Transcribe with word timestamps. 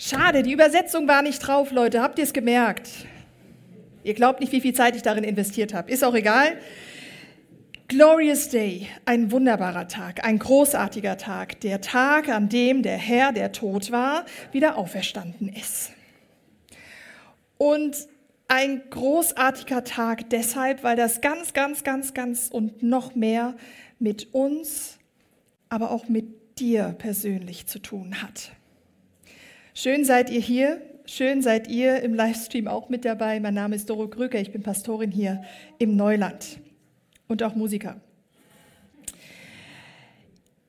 Schade, 0.00 0.44
die 0.44 0.52
Übersetzung 0.52 1.08
war 1.08 1.22
nicht 1.22 1.40
drauf, 1.40 1.72
Leute. 1.72 2.00
Habt 2.00 2.20
ihr 2.20 2.24
es 2.24 2.32
gemerkt? 2.32 2.88
Ihr 4.04 4.14
glaubt 4.14 4.38
nicht, 4.38 4.52
wie 4.52 4.60
viel 4.60 4.72
Zeit 4.72 4.94
ich 4.94 5.02
darin 5.02 5.24
investiert 5.24 5.74
habe. 5.74 5.90
Ist 5.90 6.04
auch 6.04 6.14
egal. 6.14 6.56
Glorious 7.88 8.48
Day, 8.48 8.86
ein 9.06 9.32
wunderbarer 9.32 9.88
Tag, 9.88 10.24
ein 10.24 10.38
großartiger 10.38 11.16
Tag, 11.16 11.58
der 11.62 11.80
Tag, 11.80 12.28
an 12.28 12.48
dem 12.48 12.82
der 12.84 12.96
Herr, 12.96 13.32
der 13.32 13.50
tot 13.50 13.90
war, 13.90 14.24
wieder 14.52 14.78
auferstanden 14.78 15.48
ist. 15.48 15.90
Und 17.56 17.96
ein 18.46 18.82
großartiger 18.90 19.82
Tag 19.82 20.30
deshalb, 20.30 20.84
weil 20.84 20.94
das 20.94 21.22
ganz, 21.22 21.54
ganz, 21.54 21.82
ganz, 21.82 22.14
ganz 22.14 22.50
und 22.52 22.84
noch 22.84 23.16
mehr 23.16 23.56
mit 23.98 24.32
uns, 24.32 24.98
aber 25.68 25.90
auch 25.90 26.08
mit 26.08 26.60
dir 26.60 26.94
persönlich 26.98 27.66
zu 27.66 27.80
tun 27.80 28.22
hat. 28.22 28.52
Schön 29.80 30.04
seid 30.04 30.28
ihr 30.30 30.40
hier, 30.40 30.82
schön 31.06 31.40
seid 31.40 31.68
ihr 31.68 32.02
im 32.02 32.12
Livestream 32.12 32.66
auch 32.66 32.88
mit 32.88 33.04
dabei. 33.04 33.38
Mein 33.38 33.54
Name 33.54 33.76
ist 33.76 33.88
Doro 33.88 34.08
Krüger, 34.08 34.40
ich 34.40 34.50
bin 34.50 34.64
Pastorin 34.64 35.12
hier 35.12 35.44
im 35.78 35.94
Neuland 35.94 36.58
und 37.28 37.44
auch 37.44 37.54
Musiker. 37.54 38.00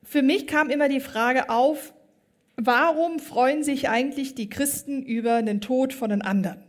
Für 0.04 0.22
mich 0.22 0.46
kam 0.46 0.70
immer 0.70 0.88
die 0.88 1.00
Frage 1.00 1.50
auf, 1.50 1.92
warum 2.54 3.18
freuen 3.18 3.64
sich 3.64 3.88
eigentlich 3.88 4.36
die 4.36 4.48
Christen 4.48 5.02
über 5.02 5.42
den 5.42 5.60
Tod 5.60 5.92
von 5.92 6.10
den 6.10 6.22
anderen? 6.22 6.62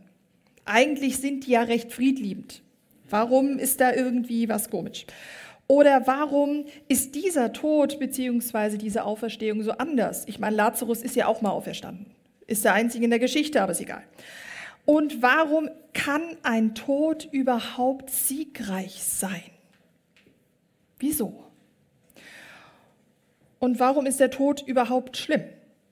Eigentlich 0.64 1.18
sind 1.18 1.46
die 1.46 1.52
ja 1.52 1.62
recht 1.62 1.92
friedliebend. 1.92 2.60
Warum 3.08 3.56
ist 3.60 3.80
da 3.80 3.92
irgendwie 3.92 4.48
was 4.48 4.68
komisch? 4.68 5.06
Oder 5.68 6.08
warum 6.08 6.64
ist 6.88 7.14
dieser 7.14 7.52
Tod 7.52 8.00
bzw. 8.00 8.78
diese 8.78 9.04
Auferstehung 9.04 9.62
so 9.62 9.70
anders? 9.70 10.24
Ich 10.26 10.40
meine, 10.40 10.56
Lazarus 10.56 11.02
ist 11.02 11.14
ja 11.14 11.28
auch 11.28 11.40
mal 11.40 11.50
auferstanden. 11.50 12.06
Ist 12.52 12.66
der 12.66 12.74
einzige 12.74 13.04
in 13.04 13.10
der 13.10 13.18
Geschichte, 13.18 13.62
aber 13.62 13.72
ist 13.72 13.80
egal. 13.80 14.02
Und 14.84 15.22
warum 15.22 15.70
kann 15.94 16.36
ein 16.42 16.74
Tod 16.74 17.26
überhaupt 17.32 18.10
siegreich 18.10 19.02
sein? 19.02 19.40
Wieso? 20.98 21.44
Und 23.58 23.80
warum 23.80 24.04
ist 24.04 24.20
der 24.20 24.30
Tod 24.30 24.62
überhaupt 24.66 25.16
schlimm? 25.16 25.44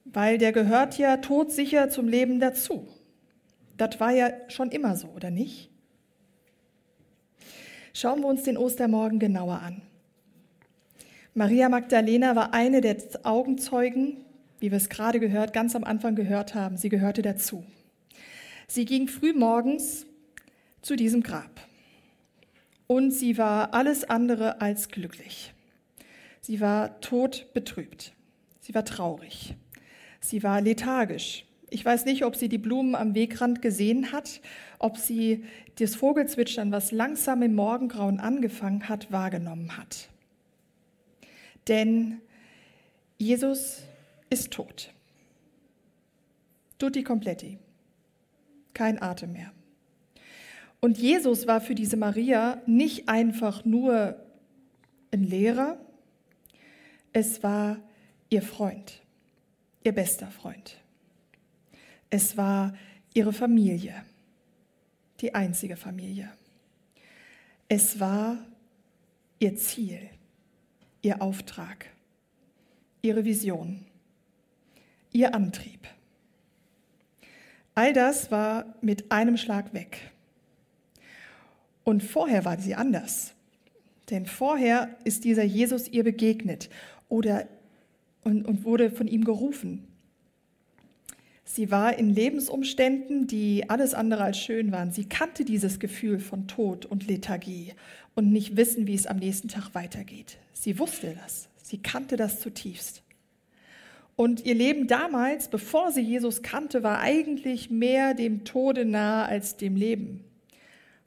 Weil 0.05 0.37
der 0.37 0.53
gehört 0.53 0.99
ja 0.99 1.17
todsicher 1.17 1.89
zum 1.89 2.09
Leben 2.09 2.41
dazu. 2.41 2.87
Das 3.79 3.99
war 3.99 4.11
ja 4.11 4.31
schon 4.49 4.71
immer 4.71 4.97
so, 4.97 5.09
oder 5.09 5.31
nicht? 5.31 5.71
Schauen 7.95 8.21
wir 8.21 8.27
uns 8.27 8.43
den 8.43 8.59
Ostermorgen 8.59 9.19
genauer 9.19 9.61
an. 9.61 9.81
Maria 11.33 11.71
Magdalena 11.71 12.37
war 12.37 12.53
eine 12.53 12.83
der 12.83 12.99
Augenzeugen, 13.23 14.27
wie 14.61 14.71
wir 14.71 14.77
es 14.77 14.89
gerade 14.89 15.19
gehört, 15.19 15.53
ganz 15.53 15.75
am 15.75 15.85
Anfang 15.85 16.15
gehört 16.15 16.55
haben. 16.55 16.77
Sie 16.77 16.89
gehörte 16.89 17.23
dazu. 17.23 17.65
Sie 18.69 18.85
ging 18.85 19.09
früh 19.09 19.33
morgens 19.33 20.07
zu 20.83 20.95
diesem 20.97 21.23
Grab 21.23 21.61
und 22.87 23.11
sie 23.11 23.39
war 23.39 23.75
alles 23.75 24.05
andere 24.05 24.61
als 24.61 24.89
glücklich. 24.89 25.53
Sie 26.41 26.61
war 26.61 27.01
todbetrübt. 27.01 28.13
Sie 28.61 28.75
war 28.75 28.85
traurig. 28.85 29.55
Sie 30.21 30.43
war 30.43 30.61
lethargisch. 30.61 31.45
Ich 31.71 31.85
weiß 31.85 32.05
nicht, 32.05 32.25
ob 32.25 32.35
sie 32.35 32.49
die 32.49 32.59
Blumen 32.59 32.95
am 32.95 33.15
Wegrand 33.15 33.63
gesehen 33.63 34.13
hat, 34.13 34.41
ob 34.79 34.97
sie 34.97 35.45
das 35.79 35.95
Vogelzwitschern, 35.95 36.73
was 36.73 36.91
langsam 36.91 37.43
im 37.43 37.55
Morgengrauen 37.55 38.19
angefangen 38.19 38.89
hat, 38.89 39.13
wahrgenommen 39.13 39.77
hat. 39.77 40.09
Denn 41.69 42.21
Jesus 43.19 43.85
ist 44.31 44.51
tot. 44.53 44.93
Tutti 46.79 47.03
completi. 47.03 47.59
Kein 48.73 49.03
Atem 49.03 49.33
mehr. 49.33 49.53
Und 50.81 50.97
Jesus 50.97 51.47
war 51.47 51.61
für 51.61 51.75
diese 51.75 51.99
Maria 51.99 52.63
nicht 52.67 53.09
einfach 53.09 53.65
nur 53.65 54.17
ein 55.13 55.25
Lehrer, 55.25 55.79
es 57.13 57.43
war 57.43 57.79
ihr 58.29 58.43
Freund, 58.43 59.03
ihr 59.85 59.93
bester 59.93 60.31
Freund. 60.31 60.79
Es 62.09 62.37
war 62.37 62.75
ihre 63.13 63.33
Familie, 63.33 64.05
die 65.21 65.35
einzige 65.35 65.77
Familie. 65.77 66.31
Es 67.69 68.01
war 68.01 68.39
ihr 69.39 69.57
Ziel, 69.57 70.09
ihr 71.03 71.21
Auftrag, 71.21 71.87
ihre 73.03 73.25
Vision, 73.25 73.85
ihr 75.13 75.35
Antrieb. 75.35 75.87
All 77.75 77.93
das 77.93 78.31
war 78.31 78.75
mit 78.81 79.11
einem 79.11 79.37
Schlag 79.37 79.73
weg. 79.73 80.11
Und 81.85 82.03
vorher 82.03 82.45
war 82.45 82.59
sie 82.59 82.75
anders. 82.75 83.35
Denn 84.11 84.27
vorher 84.27 84.97
ist 85.05 85.25
dieser 85.25 85.45
Jesus 85.45 85.89
ihr 85.89 86.05
begegnet 86.05 86.69
oder, 87.09 87.47
und, 88.25 88.45
und 88.45 88.65
wurde 88.65 88.91
von 88.91 89.07
ihm 89.07 89.25
gerufen. 89.25 89.87
Sie 91.45 91.71
war 91.71 91.99
in 91.99 92.11
Lebensumständen, 92.11 93.27
die 93.27 93.69
alles 93.69 93.95
andere 93.95 94.23
als 94.23 94.39
schön 94.39 94.71
waren. 94.71 94.93
Sie 94.93 95.07
kannte 95.07 95.45
dieses 95.45 95.81
Gefühl 95.81 96.21
von 96.21 96.47
Tod 96.47 96.87
und 96.87 97.09
Lethargie 97.09 97.73
und 98.15 98.31
nicht 98.31 98.57
wissen, 98.57 98.87
wie 98.87 98.95
es 98.95 99.07
am 99.07 99.17
nächsten 99.17 99.49
Tag 99.49 99.75
weitergeht. 99.75 100.39
Sie 100.53 100.79
wusste 100.79 101.17
das. 101.21 101.49
Sie 101.63 101.79
kannte 101.79 102.17
das 102.17 102.41
zutiefst. 102.41 103.03
Und 104.21 104.45
ihr 104.45 104.55
Leben 104.55 104.87
damals, 104.87 105.49
bevor 105.49 105.93
sie 105.93 106.03
Jesus 106.03 106.43
kannte, 106.43 106.83
war 106.83 107.01
eigentlich 107.01 107.71
mehr 107.71 108.13
dem 108.13 108.45
Tode 108.45 108.85
nahe 108.85 109.25
als 109.25 109.57
dem 109.57 109.77
Leben. 109.77 110.23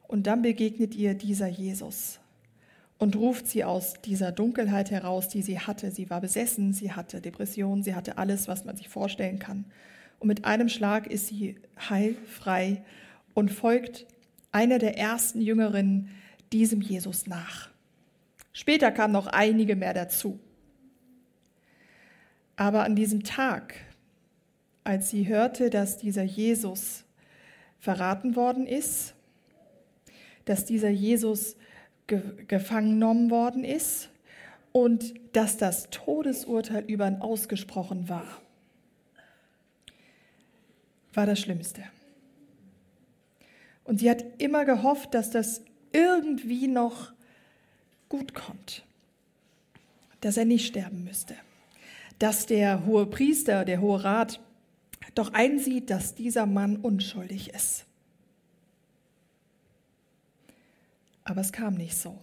Und 0.07 0.25
dann 0.25 0.41
begegnet 0.41 0.95
ihr 0.95 1.13
dieser 1.13 1.45
Jesus 1.45 2.19
und 2.97 3.15
ruft 3.15 3.47
sie 3.47 3.65
aus 3.65 3.93
dieser 4.03 4.31
Dunkelheit 4.31 4.89
heraus, 4.89 5.27
die 5.27 5.43
sie 5.43 5.59
hatte. 5.59 5.91
Sie 5.91 6.09
war 6.09 6.21
besessen, 6.21 6.73
sie 6.73 6.93
hatte 6.93 7.21
Depressionen, 7.21 7.83
sie 7.83 7.93
hatte 7.93 8.17
alles, 8.17 8.47
was 8.47 8.65
man 8.65 8.77
sich 8.77 8.89
vorstellen 8.89 9.37
kann. 9.37 9.65
Und 10.17 10.27
mit 10.27 10.45
einem 10.45 10.67
Schlag 10.67 11.05
ist 11.05 11.27
sie 11.27 11.57
heilfrei 11.87 12.81
und 13.35 13.51
folgt 13.51 14.07
einer 14.51 14.79
der 14.79 14.97
ersten 14.97 15.39
Jüngerinnen 15.39 16.09
diesem 16.51 16.81
Jesus 16.81 17.27
nach. 17.27 17.69
Später 18.53 18.89
kamen 18.89 19.13
noch 19.13 19.27
einige 19.27 19.75
mehr 19.75 19.93
dazu. 19.93 20.39
Aber 22.55 22.83
an 22.83 22.95
diesem 22.95 23.23
Tag, 23.23 23.75
als 24.83 25.09
sie 25.09 25.27
hörte, 25.27 25.69
dass 25.69 25.97
dieser 25.97 26.23
Jesus 26.23 27.03
verraten 27.79 28.35
worden 28.35 28.67
ist, 28.67 29.13
dass 30.45 30.65
dieser 30.65 30.89
Jesus 30.89 31.55
ge 32.07 32.21
gefangen 32.47 32.91
genommen 32.91 33.29
worden 33.29 33.63
ist 33.63 34.09
und 34.71 35.13
dass 35.33 35.57
das 35.57 35.89
Todesurteil 35.89 36.83
über 36.87 37.07
ihn 37.07 37.21
ausgesprochen 37.21 38.09
war, 38.09 38.27
war 41.13 41.25
das 41.25 41.39
Schlimmste. 41.39 41.83
Und 43.83 43.99
sie 43.99 44.09
hat 44.09 44.23
immer 44.37 44.65
gehofft, 44.65 45.13
dass 45.13 45.29
das 45.29 45.61
irgendwie 45.91 46.67
noch 46.67 47.11
gut 48.09 48.33
kommt, 48.33 48.83
dass 50.21 50.37
er 50.37 50.45
nicht 50.45 50.65
sterben 50.65 51.03
müsste, 51.03 51.35
dass 52.23 52.45
der 52.45 52.85
hohe 52.85 53.05
Priester, 53.05 53.65
der 53.65 53.81
hohe 53.81 54.01
Rat 54.01 54.39
doch 55.13 55.33
einsieht, 55.33 55.89
dass 55.89 56.15
dieser 56.15 56.45
Mann 56.45 56.77
unschuldig 56.77 57.53
ist. 57.53 57.85
Aber 61.25 61.41
es 61.41 61.51
kam 61.51 61.73
nicht 61.73 61.97
so. 61.97 62.17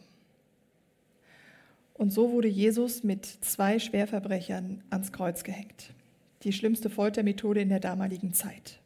Und 1.93 2.15
so 2.15 2.33
wurde 2.33 2.49
Jesus 2.49 3.05
mit 3.05 3.27
zwei 3.27 3.79
Schwerverbrechern 3.79 4.83
ans 4.89 5.13
Kreuz 5.13 5.45
gehängt. 5.45 5.93
Die 6.45 6.55
schlimmste 6.55 6.89
Foltermethode 6.89 7.61
in 7.61 7.69
der 7.69 7.81
damaligen 7.81 8.33
Zeit. 8.33 8.81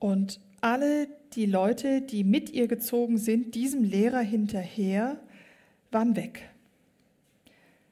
Und 0.00 0.40
alle 0.60 1.06
die 1.34 1.46
Leute, 1.46 2.00
die 2.00 2.24
mit 2.24 2.50
ihr 2.50 2.66
gezogen 2.66 3.18
sind, 3.18 3.54
diesem 3.54 3.84
Lehrer 3.84 4.18
hinterher, 4.18 5.20
waren 5.92 6.16
weg. 6.16 6.50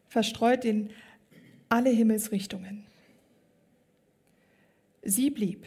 Verstreut 0.08 0.64
in 0.64 0.90
alle 1.70 1.90
Himmelsrichtungen. 1.90 2.84
Sie 5.02 5.30
blieb 5.30 5.66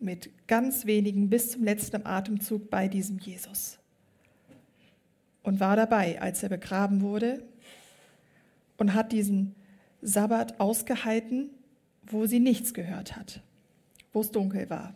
mit 0.00 0.28
ganz 0.48 0.86
wenigen 0.86 1.30
bis 1.30 1.52
zum 1.52 1.62
letzten 1.62 2.04
Atemzug 2.04 2.68
bei 2.68 2.88
diesem 2.88 3.18
Jesus 3.18 3.78
und 5.44 5.60
war 5.60 5.76
dabei, 5.76 6.20
als 6.20 6.42
er 6.42 6.48
begraben 6.48 7.00
wurde 7.00 7.44
und 8.76 8.92
hat 8.92 9.12
diesen 9.12 9.54
Sabbat 10.02 10.58
ausgehalten, 10.58 11.50
wo 12.02 12.26
sie 12.26 12.40
nichts 12.40 12.74
gehört 12.74 13.16
hat, 13.16 13.40
wo 14.12 14.20
es 14.20 14.32
dunkel 14.32 14.68
war. 14.68 14.94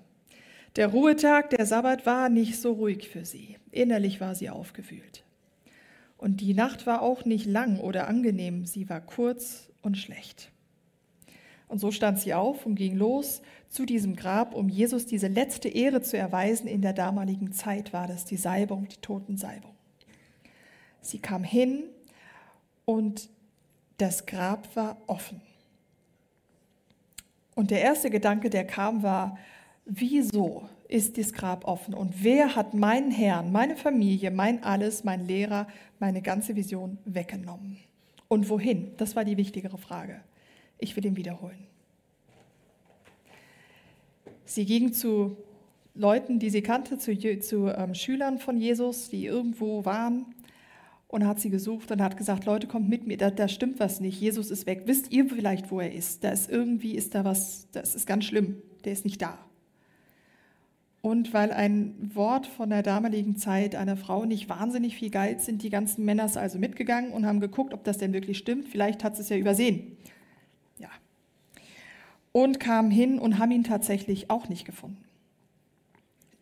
Der 0.75 0.88
Ruhetag, 0.88 1.50
der 1.50 1.65
Sabbat 1.65 2.06
war 2.06 2.29
nicht 2.29 2.61
so 2.61 2.73
ruhig 2.73 3.09
für 3.09 3.25
sie. 3.25 3.56
Innerlich 3.70 4.20
war 4.20 4.35
sie 4.35 4.50
aufgewühlt. 4.50 5.25
Und 6.19 6.41
die 6.41 6.55
Nacht 6.55 6.87
war 6.87 7.03
auch 7.03 7.25
nicht 7.25 7.47
lang 7.47 7.79
oder 7.79 8.09
angenehm, 8.09 8.67
sie 8.67 8.88
war 8.88 9.00
kurz 9.00 9.69
und 9.88 9.96
schlecht. 9.96 10.52
Und 11.67 11.79
so 11.81 11.90
stand 11.90 12.19
sie 12.19 12.32
auf 12.35 12.64
und 12.64 12.76
ging 12.76 12.96
los 12.96 13.43
zu 13.69 13.85
diesem 13.85 14.17
Grab, 14.17 14.55
um 14.55 14.69
Jesus 14.69 15.06
diese 15.06 15.29
letzte 15.29 15.69
Ehre 15.69 16.00
zu 16.00 16.17
erweisen. 16.17 16.67
In 16.67 16.81
der 16.81 16.93
damaligen 16.93 17.52
Zeit 17.52 17.93
war 17.93 18.06
das 18.06 18.25
die 18.25 18.37
Salbung, 18.37 18.88
die 18.88 19.00
Totensalbung. 19.00 19.75
Sie 21.00 21.19
kam 21.19 21.43
hin 21.43 21.85
und 22.85 23.29
das 23.99 24.26
Grab 24.26 24.75
war 24.76 24.96
offen. 25.06 25.40
Und 27.55 27.70
der 27.70 27.81
erste 27.81 28.08
Gedanke, 28.08 28.50
der 28.50 28.67
kam, 28.67 29.02
war, 29.02 29.37
wieso 29.84 30.69
ist 30.87 31.19
das 31.19 31.32
Grab 31.32 31.67
offen? 31.67 31.93
Und 31.93 32.23
wer 32.23 32.55
hat 32.55 32.73
meinen 32.73 33.11
Herrn, 33.11 33.52
meine 33.52 33.76
Familie, 33.76 34.31
mein 34.31 34.62
Alles, 34.62 35.02
mein 35.02 35.26
Lehrer, 35.26 35.67
meine 35.99 36.23
ganze 36.23 36.56
Vision 36.56 36.99
weggenommen? 37.05 37.79
Und 38.28 38.48
wohin? 38.50 38.92
Das 38.98 39.16
war 39.16 39.25
die 39.25 39.36
wichtigere 39.36 39.78
Frage. 39.78 40.20
Ich 40.78 40.94
will 40.96 41.04
ihn 41.04 41.16
wiederholen. 41.16 41.66
Sie 44.44 44.64
ging 44.64 44.92
zu 44.92 45.36
Leuten, 45.94 46.38
die 46.38 46.50
sie 46.50 46.62
kannte, 46.62 46.98
zu, 46.98 47.19
zu 47.40 47.66
ähm, 47.69 47.94
Schülern 47.94 48.38
von 48.38 48.56
Jesus, 48.56 49.08
die 49.08 49.26
irgendwo 49.26 49.84
waren 49.84 50.26
und 51.08 51.26
hat 51.26 51.40
sie 51.40 51.50
gesucht 51.50 51.90
und 51.90 52.02
hat 52.02 52.16
gesagt, 52.16 52.44
Leute, 52.44 52.66
kommt 52.66 52.88
mit 52.88 53.06
mir, 53.06 53.16
da, 53.16 53.30
da, 53.30 53.48
stimmt 53.48 53.80
was 53.80 53.98
nicht, 54.00 54.20
Jesus 54.20 54.50
ist 54.50 54.66
weg. 54.66 54.82
Wisst 54.86 55.10
ihr 55.10 55.26
vielleicht, 55.26 55.70
wo 55.70 55.81
er 55.81 55.92
ist? 55.92 56.22
Da 56.22 56.31
ist 56.31 56.50
irgendwie, 56.50 56.94
ist 56.94 57.14
da 57.14 57.24
was, 57.24 57.69
das 57.72 57.94
ist 57.94 58.06
ganz 58.06 58.26
schlimm, 58.26 58.62
der 58.84 58.92
ist 58.92 59.04
nicht 59.04 59.20
da. 59.20 59.38
Und 61.08 61.32
weil 61.32 61.52
ein 61.52 62.10
Wort 62.14 62.46
von 62.46 62.69
der 62.69 62.82
damaligen 62.82 63.34
Zeit 63.34 63.75
einer 63.75 63.96
Frau 63.96 64.26
nicht 64.26 64.50
wahnsinnig 64.50 64.94
viel 64.94 65.08
galt, 65.08 65.40
sind 65.40 65.62
die 65.62 65.70
ganzen 65.70 66.05
Männer 66.05 66.31
also 66.37 66.58
mitgegangen 66.58 67.12
und 67.12 67.25
haben 67.25 67.40
geguckt, 67.40 67.72
ob 67.72 67.82
das 67.82 67.96
denn 67.96 68.12
wirklich 68.12 68.37
stimmt. 68.37 68.69
Vielleicht 68.69 69.02
hat 69.02 69.16
sie 69.16 69.22
es 69.22 69.31
ja 69.31 69.38
übersehen. 69.38 69.96
Ja. 70.78 70.90
Und 72.32 72.60
kamen 72.60 72.90
hin 72.90 73.19
und 73.19 73.38
haben 73.38 73.52
ihn 73.52 73.64
tatsächlich 73.64 74.28
auch 74.28 74.50
nicht 74.50 74.66
gefunden. 74.66 75.02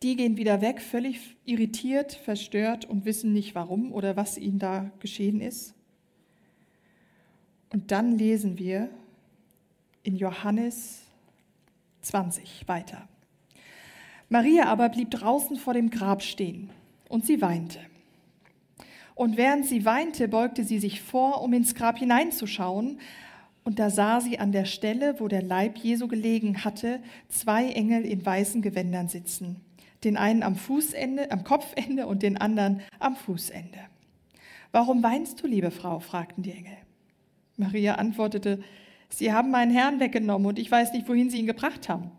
Die 0.03 0.17
gehen 0.17 0.35
wieder 0.35 0.59
weg, 0.59 0.81
völlig 0.81 1.37
irritiert, 1.45 2.11
verstört 2.11 2.83
und 2.83 3.05
wissen 3.05 3.31
nicht 3.31 3.55
warum 3.55 3.93
oder 3.93 4.17
was 4.17 4.37
ihnen 4.37 4.59
da 4.59 4.91
geschehen 4.99 5.39
ist. 5.39 5.75
Und 7.71 7.91
dann 7.91 8.17
lesen 8.17 8.59
wir 8.59 8.89
in 10.03 10.17
Johannes 10.17 11.03
20 12.01 12.67
weiter. 12.67 13.07
Maria 14.29 14.65
aber 14.65 14.89
blieb 14.89 15.11
draußen 15.11 15.57
vor 15.57 15.73
dem 15.73 15.89
Grab 15.89 16.21
stehen 16.21 16.69
und 17.09 17.25
sie 17.25 17.41
weinte. 17.41 17.79
Und 19.15 19.37
während 19.37 19.65
sie 19.65 19.85
weinte, 19.85 20.27
beugte 20.27 20.63
sie 20.63 20.79
sich 20.79 21.01
vor, 21.01 21.41
um 21.41 21.53
ins 21.53 21.73
Grab 21.73 21.97
hineinzuschauen. 21.97 22.99
Und 23.63 23.79
da 23.79 23.89
sah 23.89 24.21
sie 24.21 24.39
an 24.39 24.51
der 24.51 24.65
Stelle, 24.65 25.19
wo 25.19 25.27
der 25.27 25.41
Leib 25.41 25.77
Jesu 25.77 26.07
gelegen 26.07 26.63
hatte, 26.63 26.99
zwei 27.29 27.69
Engel 27.69 28.05
in 28.05 28.25
weißen 28.25 28.61
Gewändern 28.61 29.07
sitzen 29.07 29.61
den 30.03 30.17
einen 30.17 30.43
am 30.43 30.55
Fußende, 30.55 31.31
am 31.31 31.43
Kopfende 31.43 32.07
und 32.07 32.23
den 32.23 32.37
anderen 32.37 32.81
am 32.99 33.15
Fußende. 33.15 33.79
Warum 34.71 35.01
weinst 35.01 35.41
du, 35.41 35.47
liebe 35.47 35.71
Frau? 35.71 35.99
fragten 35.99 36.43
die 36.43 36.51
Engel. 36.51 36.77
Maria 37.57 37.95
antwortete, 37.95 38.61
Sie 39.09 39.31
haben 39.31 39.51
meinen 39.51 39.71
Herrn 39.71 39.99
weggenommen 39.99 40.47
und 40.47 40.59
ich 40.59 40.69
weiß 40.69 40.91
nicht, 40.91 41.07
wohin 41.07 41.29
Sie 41.29 41.39
ihn 41.39 41.47
gebracht 41.47 41.87
haben. 41.89 42.11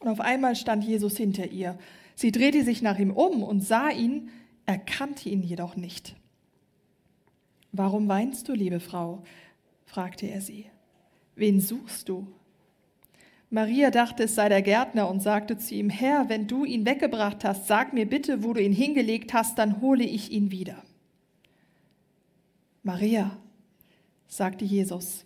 Und 0.00 0.08
auf 0.08 0.20
einmal 0.20 0.56
stand 0.56 0.84
Jesus 0.84 1.16
hinter 1.16 1.50
ihr. 1.50 1.78
Sie 2.14 2.32
drehte 2.32 2.64
sich 2.64 2.82
nach 2.82 2.98
ihm 2.98 3.12
um 3.12 3.42
und 3.42 3.60
sah 3.60 3.90
ihn, 3.90 4.30
erkannte 4.66 5.28
ihn 5.28 5.42
jedoch 5.42 5.76
nicht. 5.76 6.16
Warum 7.72 8.08
weinst 8.08 8.48
du, 8.48 8.52
liebe 8.52 8.80
Frau? 8.80 9.22
fragte 9.84 10.26
er 10.26 10.40
sie. 10.40 10.66
Wen 11.34 11.60
suchst 11.60 12.08
du? 12.08 12.26
Maria 13.50 13.90
dachte, 13.90 14.24
es 14.24 14.36
sei 14.36 14.48
der 14.48 14.62
Gärtner 14.62 15.08
und 15.10 15.20
sagte 15.20 15.58
zu 15.58 15.74
ihm, 15.74 15.90
Herr, 15.90 16.28
wenn 16.28 16.46
du 16.46 16.64
ihn 16.64 16.86
weggebracht 16.86 17.44
hast, 17.44 17.66
sag 17.66 17.92
mir 17.92 18.06
bitte, 18.06 18.44
wo 18.44 18.52
du 18.52 18.62
ihn 18.62 18.72
hingelegt 18.72 19.32
hast, 19.32 19.58
dann 19.58 19.80
hole 19.80 20.04
ich 20.04 20.30
ihn 20.30 20.52
wieder. 20.52 20.82
Maria, 22.82 23.36
sagte 24.28 24.64
Jesus. 24.64 25.24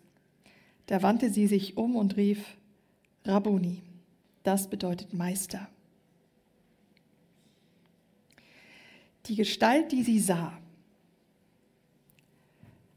Da 0.86 1.02
wandte 1.02 1.30
sie 1.30 1.46
sich 1.46 1.76
um 1.76 1.96
und 1.96 2.16
rief, 2.16 2.56
Rabboni, 3.24 3.82
das 4.44 4.68
bedeutet 4.68 5.12
Meister. 5.12 5.68
Die 9.26 9.34
Gestalt, 9.34 9.90
die 9.90 10.02
sie 10.02 10.20
sah, 10.20 10.52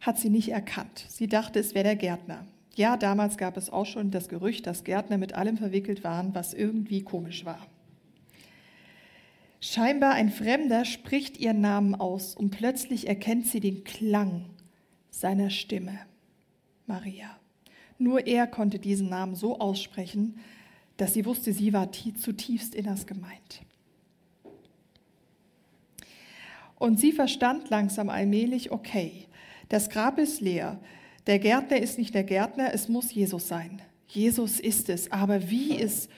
hat 0.02 0.20
sie 0.20 0.30
nicht 0.30 0.50
erkannt. 0.50 1.06
Sie 1.10 1.28
dachte, 1.28 1.60
es 1.60 1.74
wäre 1.74 1.86
der 1.86 1.96
Gärtner. 1.96 2.46
Ja, 2.76 2.96
damals 2.96 3.38
gab 3.38 3.58
es 3.58 3.70
auch 3.72 3.86
schon 3.86 4.12
das 4.12 4.30
Gerücht, 4.30 4.68
dass 4.68 4.84
Gärtner 4.84 5.18
mit 5.18 5.34
allem 5.34 5.58
verwickelt 5.58 6.04
waren, 6.04 6.36
was 6.36 6.54
irgendwie 6.54 7.02
komisch 7.02 7.44
war. 7.44 7.66
Scheinbar 9.60 10.14
ein 10.14 10.30
Fremder 10.30 10.86
spricht 10.86 11.38
ihren 11.38 11.62
Namen 11.62 11.96
aus 11.96 12.36
und 12.36 12.52
plötzlich 12.52 13.08
erkennt 13.08 13.48
sie 13.48 13.60
den 13.60 13.84
Klang 13.84 14.46
seiner 15.10 15.50
Stimme. 15.50 15.98
Maria. 16.86 17.38
Nur 17.98 18.28
er 18.28 18.48
konnte 18.48 18.80
diesen 18.80 19.10
Namen 19.10 19.36
so 19.36 19.60
aussprechen, 19.60 20.40
dass 20.98 21.14
sie 21.14 21.26
wusste, 21.26 21.54
sie 21.54 21.74
war 21.74 21.92
zutiefst 21.92 22.76
inners 22.76 23.06
gemeint. 23.06 23.62
Und 26.80 27.00
sie 27.00 27.12
verstand 27.12 27.70
langsam 27.70 28.10
allmählich, 28.10 28.72
okay, 28.72 29.28
das 29.70 29.90
Grab 29.90 30.20
ist 30.20 30.42
leer, 30.42 30.80
der 31.26 31.40
Gärtner 31.40 31.78
ist 31.78 31.98
nicht 31.98 32.14
der 32.14 32.24
Gärtner, 32.24 32.74
es 32.74 32.88
muss 32.88 33.14
Jesus 33.14 33.48
sein. 33.48 33.82
Jesus 34.08 34.60
ist 34.60 34.90
es. 34.90 35.12
Aber 35.12 35.50
wie 35.50 35.76
ist 35.76 36.10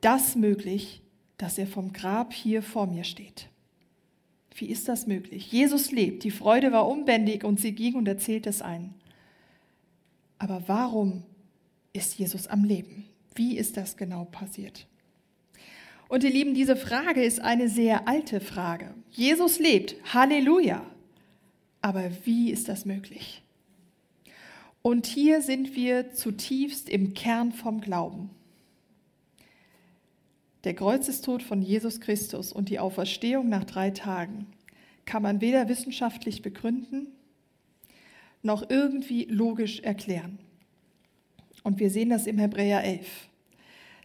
das 0.00 0.36
möglich, 0.36 1.02
dass 1.36 1.58
er 1.58 1.66
vom 1.66 1.92
Grab 1.92 2.32
hier 2.32 2.62
vor 2.62 2.86
mir 2.86 3.04
steht? 3.04 3.48
Wie 4.54 4.66
ist 4.66 4.88
das 4.88 5.06
möglich? 5.06 5.50
Jesus 5.50 5.90
lebt, 5.90 6.24
die 6.24 6.30
Freude 6.30 6.72
war 6.72 6.86
unbändig 6.86 7.42
und 7.42 7.58
sie 7.58 7.72
ging 7.72 7.94
und 7.94 8.06
erzählt 8.06 8.46
es 8.46 8.62
ein. 8.62 8.94
Aber 10.38 10.62
warum 10.66 11.24
ist 11.92 12.18
Jesus 12.18 12.46
am 12.46 12.64
Leben? 12.64 13.06
Wie 13.34 13.56
ist 13.56 13.76
das 13.76 13.96
genau 13.96 14.24
passiert? 14.24 14.86
Und 16.08 16.24
ihr 16.24 16.30
Lieben, 16.30 16.54
diese 16.54 16.76
Frage 16.76 17.24
ist 17.24 17.40
eine 17.40 17.68
sehr 17.68 18.06
alte 18.06 18.40
Frage. 18.40 18.94
Jesus 19.10 19.58
lebt, 19.58 19.96
Halleluja. 20.12 20.84
Aber 21.80 22.10
wie 22.24 22.50
ist 22.50 22.68
das 22.68 22.84
möglich? 22.84 23.42
Und 24.82 25.06
hier 25.06 25.42
sind 25.42 25.74
wir 25.74 26.12
zutiefst 26.12 26.88
im 26.88 27.14
Kern 27.14 27.52
vom 27.52 27.80
Glauben. 27.80 28.30
Der 30.64 30.74
Kreuzestod 30.74 31.42
von 31.42 31.62
Jesus 31.62 32.00
Christus 32.00 32.52
und 32.52 32.68
die 32.68 32.78
Auferstehung 32.78 33.48
nach 33.48 33.64
drei 33.64 33.90
Tagen 33.90 34.46
kann 35.04 35.22
man 35.22 35.40
weder 35.40 35.68
wissenschaftlich 35.68 36.42
begründen 36.42 37.08
noch 38.42 38.68
irgendwie 38.68 39.24
logisch 39.24 39.80
erklären. 39.80 40.38
Und 41.62 41.78
wir 41.78 41.90
sehen 41.90 42.10
das 42.10 42.26
im 42.26 42.38
Hebräer 42.38 42.82
11. 42.84 43.28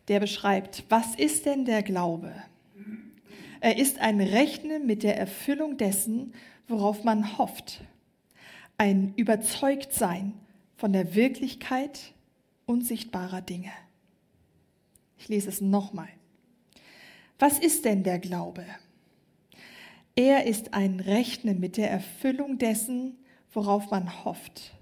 Der 0.07 0.19
beschreibt, 0.19 0.83
was 0.89 1.15
ist 1.15 1.45
denn 1.45 1.65
der 1.65 1.83
Glaube? 1.83 2.33
Er 3.59 3.77
ist 3.77 3.99
ein 3.99 4.21
Rechnen 4.21 4.85
mit 4.85 5.03
der 5.03 5.17
Erfüllung 5.17 5.77
dessen, 5.77 6.33
worauf 6.67 7.03
man 7.03 7.37
hofft. 7.37 7.81
Ein 8.77 9.13
Überzeugtsein 9.15 10.33
von 10.75 10.93
der 10.93 11.15
Wirklichkeit 11.15 12.13
unsichtbarer 12.65 13.41
Dinge. 13.41 13.71
Ich 15.17 15.27
lese 15.27 15.49
es 15.49 15.61
nochmal. 15.61 16.09
Was 17.39 17.59
ist 17.59 17.85
denn 17.85 18.03
der 18.03 18.19
Glaube? 18.19 18.65
Er 20.15 20.45
ist 20.45 20.73
ein 20.73 20.99
Rechnen 20.99 21.59
mit 21.59 21.77
der 21.77 21.89
Erfüllung 21.89 22.57
dessen, 22.57 23.17
worauf 23.53 23.91
man 23.91 24.25
hofft. 24.25 24.73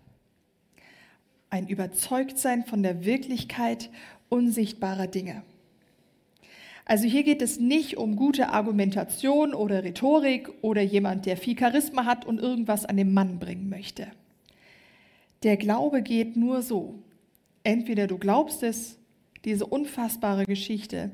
Ein 1.49 1.67
Überzeugtsein 1.67 2.65
von 2.65 2.83
der 2.83 3.05
Wirklichkeit 3.05 3.89
unsichtbarer 4.29 5.07
Dinge. 5.07 5.43
Also 6.85 7.05
hier 7.07 7.23
geht 7.23 7.41
es 7.41 7.59
nicht 7.59 7.97
um 7.97 8.15
gute 8.15 8.49
Argumentation 8.49 9.55
oder 9.55 9.83
Rhetorik 9.83 10.51
oder 10.61 10.83
jemand, 10.83 11.25
der 11.25 11.35
viel 11.35 11.57
Charisma 11.57 12.05
hat 12.05 12.25
und 12.25 12.39
irgendwas 12.39 12.85
an 12.85 12.97
den 12.97 13.13
Mann 13.13 13.39
bringen 13.39 13.69
möchte. 13.69 14.07
Der 15.41 15.57
Glaube 15.57 16.03
geht 16.03 16.37
nur 16.37 16.61
so. 16.61 16.99
Entweder 17.63 18.05
du 18.05 18.19
glaubst 18.19 18.61
es, 18.61 18.99
diese 19.45 19.65
unfassbare 19.65 20.45
Geschichte 20.45 21.11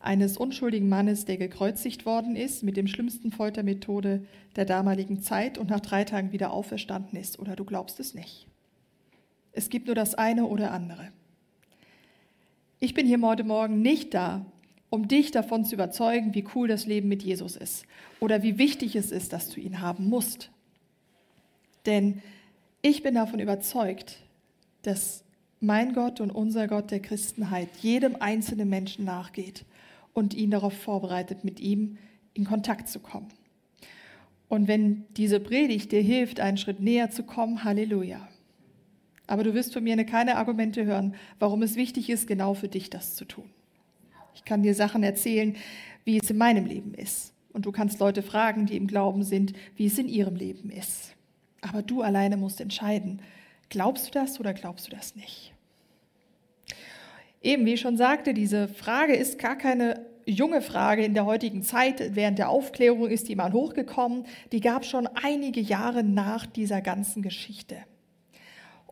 eines 0.00 0.36
unschuldigen 0.36 0.88
Mannes, 0.88 1.24
der 1.24 1.36
gekreuzigt 1.36 2.04
worden 2.04 2.34
ist 2.34 2.64
mit 2.64 2.76
dem 2.76 2.88
schlimmsten 2.88 3.30
Foltermethode 3.30 4.26
der 4.56 4.64
damaligen 4.64 5.22
Zeit 5.22 5.58
und 5.58 5.70
nach 5.70 5.80
drei 5.80 6.02
Tagen 6.02 6.32
wieder 6.32 6.52
auferstanden 6.52 7.18
ist, 7.18 7.38
oder 7.38 7.54
du 7.54 7.64
glaubst 7.64 8.00
es 8.00 8.14
nicht. 8.14 8.48
Es 9.52 9.68
gibt 9.68 9.86
nur 9.86 9.94
das 9.94 10.14
eine 10.14 10.46
oder 10.46 10.72
andere. 10.72 11.12
Ich 12.80 12.94
bin 12.94 13.06
hier 13.06 13.20
heute 13.20 13.44
Morgen 13.44 13.80
nicht 13.82 14.14
da, 14.14 14.44
um 14.90 15.08
dich 15.08 15.30
davon 15.30 15.64
zu 15.64 15.74
überzeugen, 15.74 16.34
wie 16.34 16.44
cool 16.54 16.68
das 16.68 16.86
Leben 16.86 17.08
mit 17.08 17.22
Jesus 17.22 17.56
ist 17.56 17.86
oder 18.20 18.42
wie 18.42 18.58
wichtig 18.58 18.96
es 18.96 19.10
ist, 19.10 19.32
dass 19.32 19.48
du 19.48 19.60
ihn 19.60 19.80
haben 19.80 20.08
musst. 20.08 20.50
Denn 21.86 22.22
ich 22.82 23.02
bin 23.02 23.14
davon 23.14 23.40
überzeugt, 23.40 24.22
dass 24.82 25.24
mein 25.60 25.94
Gott 25.94 26.20
und 26.20 26.30
unser 26.30 26.66
Gott 26.66 26.90
der 26.90 27.00
Christenheit 27.00 27.68
jedem 27.80 28.16
einzelnen 28.16 28.68
Menschen 28.68 29.04
nachgeht 29.04 29.64
und 30.12 30.34
ihn 30.34 30.50
darauf 30.50 30.74
vorbereitet, 30.74 31.44
mit 31.44 31.60
ihm 31.60 31.98
in 32.34 32.44
Kontakt 32.44 32.88
zu 32.88 32.98
kommen. 32.98 33.28
Und 34.48 34.68
wenn 34.68 35.04
diese 35.16 35.40
Predigt 35.40 35.92
dir 35.92 36.02
hilft, 36.02 36.40
einen 36.40 36.58
Schritt 36.58 36.80
näher 36.80 37.10
zu 37.10 37.22
kommen, 37.22 37.64
Halleluja. 37.64 38.28
Aber 39.26 39.44
du 39.44 39.54
wirst 39.54 39.72
von 39.72 39.84
mir 39.84 40.02
keine 40.04 40.36
Argumente 40.36 40.84
hören, 40.84 41.14
warum 41.38 41.62
es 41.62 41.76
wichtig 41.76 42.10
ist, 42.10 42.26
genau 42.26 42.54
für 42.54 42.68
dich 42.68 42.90
das 42.90 43.14
zu 43.14 43.24
tun. 43.24 43.50
Ich 44.34 44.44
kann 44.44 44.62
dir 44.62 44.74
Sachen 44.74 45.02
erzählen, 45.02 45.56
wie 46.04 46.18
es 46.18 46.30
in 46.30 46.38
meinem 46.38 46.66
Leben 46.66 46.94
ist. 46.94 47.32
Und 47.52 47.66
du 47.66 47.72
kannst 47.72 48.00
Leute 48.00 48.22
fragen, 48.22 48.66
die 48.66 48.76
im 48.76 48.86
Glauben 48.86 49.22
sind, 49.22 49.52
wie 49.76 49.86
es 49.86 49.98
in 49.98 50.08
ihrem 50.08 50.36
Leben 50.36 50.70
ist. 50.70 51.14
Aber 51.60 51.82
du 51.82 52.02
alleine 52.02 52.36
musst 52.36 52.60
entscheiden, 52.60 53.20
glaubst 53.68 54.08
du 54.08 54.10
das 54.10 54.40
oder 54.40 54.54
glaubst 54.54 54.86
du 54.86 54.90
das 54.90 55.14
nicht? 55.14 55.54
Eben, 57.42 57.66
wie 57.66 57.74
ich 57.74 57.80
schon 57.80 57.96
sagte, 57.96 58.34
diese 58.34 58.68
Frage 58.68 59.14
ist 59.14 59.38
gar 59.38 59.56
keine 59.56 60.06
junge 60.24 60.62
Frage 60.62 61.04
in 61.04 61.14
der 61.14 61.26
heutigen 61.26 61.62
Zeit. 61.62 62.14
Während 62.14 62.38
der 62.38 62.48
Aufklärung 62.48 63.08
ist 63.08 63.28
die 63.28 63.36
mal 63.36 63.52
hochgekommen. 63.52 64.24
Die 64.52 64.60
gab 64.60 64.84
schon 64.84 65.06
einige 65.06 65.60
Jahre 65.60 66.04
nach 66.04 66.46
dieser 66.46 66.80
ganzen 66.80 67.22
Geschichte. 67.22 67.76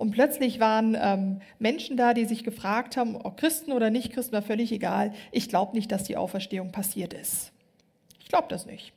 Und 0.01 0.13
plötzlich 0.13 0.61
waren 0.61 0.97
ähm, 0.99 1.43
Menschen 1.59 1.99
da, 1.99 2.15
die 2.15 2.25
sich 2.25 2.43
gefragt 2.43 2.97
haben, 2.97 3.17
ob 3.17 3.37
Christen 3.37 3.71
oder 3.71 3.91
nicht 3.91 4.15
Christen, 4.15 4.33
war 4.33 4.41
völlig 4.41 4.73
egal. 4.73 5.13
Ich 5.31 5.51
glaube 5.51 5.77
nicht, 5.77 5.93
dass 5.93 6.05
die 6.05 6.17
Auferstehung 6.17 6.73
passiert 6.73 7.13
ist. 7.13 7.53
Ich 8.19 8.29
glaube 8.29 8.47
das 8.49 8.65
nicht, 8.65 8.95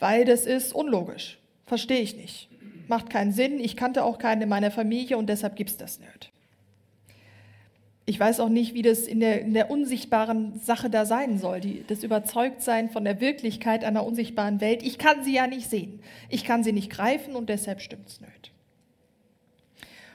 weil 0.00 0.26
das 0.26 0.44
ist 0.44 0.74
unlogisch. 0.74 1.38
Verstehe 1.64 2.00
ich 2.00 2.14
nicht. 2.14 2.50
Macht 2.88 3.08
keinen 3.08 3.32
Sinn. 3.32 3.58
Ich 3.58 3.74
kannte 3.74 4.04
auch 4.04 4.18
keinen 4.18 4.42
in 4.42 4.50
meiner 4.50 4.70
Familie 4.70 5.16
und 5.16 5.30
deshalb 5.30 5.56
gibt 5.56 5.70
es 5.70 5.78
das 5.78 5.98
nicht. 5.98 6.30
Ich 8.04 8.20
weiß 8.20 8.40
auch 8.40 8.50
nicht, 8.50 8.74
wie 8.74 8.82
das 8.82 9.06
in 9.06 9.20
der, 9.20 9.40
in 9.40 9.54
der 9.54 9.70
unsichtbaren 9.70 10.60
Sache 10.60 10.90
da 10.90 11.06
sein 11.06 11.38
soll, 11.38 11.60
die, 11.60 11.84
das 11.86 12.04
Überzeugtsein 12.04 12.90
von 12.90 13.04
der 13.04 13.18
Wirklichkeit 13.18 13.82
einer 13.82 14.04
unsichtbaren 14.04 14.60
Welt. 14.60 14.82
Ich 14.82 14.98
kann 14.98 15.24
sie 15.24 15.36
ja 15.36 15.46
nicht 15.46 15.70
sehen. 15.70 16.00
Ich 16.28 16.44
kann 16.44 16.62
sie 16.62 16.72
nicht 16.72 16.90
greifen 16.90 17.34
und 17.34 17.48
deshalb 17.48 17.80
stimmt 17.80 18.08
es 18.08 18.20
nicht. 18.20 18.50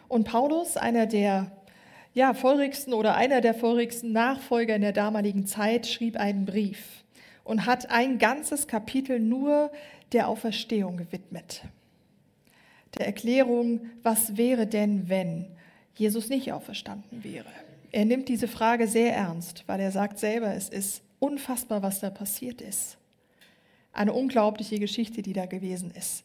Und 0.09 0.25
Paulus, 0.25 0.75
einer 0.75 1.05
der 1.05 1.51
ja, 2.13 2.33
feurigsten 2.33 2.93
oder 2.93 3.15
einer 3.15 3.39
der 3.39 3.53
feurigsten 3.53 4.11
Nachfolger 4.11 4.75
in 4.75 4.81
der 4.81 4.91
damaligen 4.91 5.45
Zeit, 5.45 5.87
schrieb 5.87 6.17
einen 6.17 6.45
Brief 6.45 7.05
und 7.43 7.65
hat 7.65 7.89
ein 7.91 8.17
ganzes 8.17 8.67
Kapitel 8.67 9.19
nur 9.19 9.71
der 10.11 10.27
Auferstehung 10.27 10.97
gewidmet. 10.97 11.63
Der 12.97 13.05
Erklärung, 13.05 13.81
was 14.01 14.35
wäre 14.35 14.65
denn, 14.65 15.07
wenn 15.09 15.45
Jesus 15.93 16.29
nicht 16.29 16.51
auferstanden 16.51 17.23
wäre. 17.23 17.49
Er 17.91 18.05
nimmt 18.05 18.29
diese 18.29 18.47
Frage 18.47 18.87
sehr 18.87 19.15
ernst, 19.15 19.63
weil 19.67 19.79
er 19.79 19.91
sagt 19.91 20.17
selber, 20.17 20.55
es 20.55 20.69
ist 20.69 21.03
unfassbar, 21.19 21.83
was 21.83 21.99
da 21.99 22.09
passiert 22.09 22.61
ist. 22.61 22.97
Eine 23.93 24.13
unglaubliche 24.13 24.79
Geschichte, 24.79 25.21
die 25.21 25.33
da 25.33 25.45
gewesen 25.45 25.91
ist. 25.91 26.23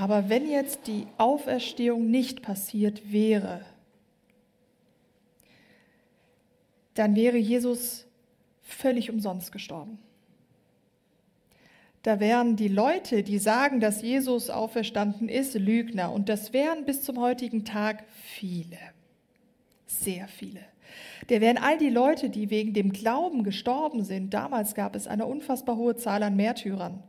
Aber 0.00 0.30
wenn 0.30 0.50
jetzt 0.50 0.86
die 0.86 1.06
Auferstehung 1.18 2.10
nicht 2.10 2.40
passiert 2.40 3.12
wäre, 3.12 3.60
dann 6.94 7.14
wäre 7.14 7.36
Jesus 7.36 8.06
völlig 8.62 9.10
umsonst 9.10 9.52
gestorben. 9.52 9.98
Da 12.00 12.18
wären 12.18 12.56
die 12.56 12.68
Leute, 12.68 13.22
die 13.22 13.38
sagen, 13.38 13.78
dass 13.80 14.00
Jesus 14.00 14.48
auferstanden 14.48 15.28
ist, 15.28 15.52
Lügner. 15.52 16.12
Und 16.12 16.30
das 16.30 16.54
wären 16.54 16.86
bis 16.86 17.02
zum 17.02 17.20
heutigen 17.20 17.66
Tag 17.66 18.04
viele. 18.08 18.78
Sehr 19.86 20.28
viele. 20.28 20.60
Der 21.28 21.42
wären 21.42 21.58
all 21.58 21.76
die 21.76 21.90
Leute, 21.90 22.30
die 22.30 22.48
wegen 22.48 22.72
dem 22.72 22.94
Glauben 22.94 23.44
gestorben 23.44 24.02
sind. 24.02 24.32
Damals 24.32 24.74
gab 24.74 24.96
es 24.96 25.06
eine 25.06 25.26
unfassbar 25.26 25.76
hohe 25.76 25.94
Zahl 25.94 26.22
an 26.22 26.36
Märtyrern. 26.36 27.02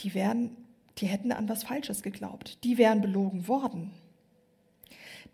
Die 0.00 0.12
wären 0.12 0.54
die 0.98 1.06
hätten 1.06 1.32
an 1.32 1.48
was 1.48 1.64
Falsches 1.64 2.02
geglaubt. 2.02 2.62
Die 2.64 2.78
wären 2.78 3.00
belogen 3.00 3.48
worden. 3.48 3.92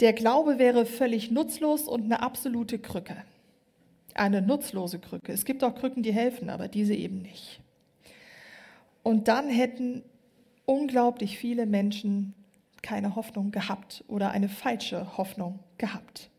Der 0.01 0.13
Glaube 0.13 0.59
wäre 0.59 0.87
völlig 0.87 1.31
nutzlos 1.31 1.83
und 1.83 2.05
eine 2.05 2.21
absolute 2.21 2.79
Krücke. 2.79 3.17
Eine 4.15 4.43
nutzlose 4.43 4.99
Krücke. 4.99 5.33
Es 5.33 5.45
gibt 5.45 5.63
auch 5.63 5.75
Krücken, 5.75 6.03
die 6.03 6.13
helfen, 6.13 6.51
aber 6.51 6.69
diese 6.69 6.95
eben 6.95 7.23
nicht. 7.23 7.61
Und 9.03 9.29
dann 9.29 9.49
hätten 9.49 10.03
unglaublich 10.65 11.39
viele 11.39 11.67
Menschen 11.67 12.35
keine 12.83 13.15
Hoffnung 13.15 13.53
gehabt 13.53 14.05
oder 14.09 14.31
eine 14.31 14.49
falsche 14.49 15.17
Hoffnung 15.17 15.61
gehabt. 15.79 16.31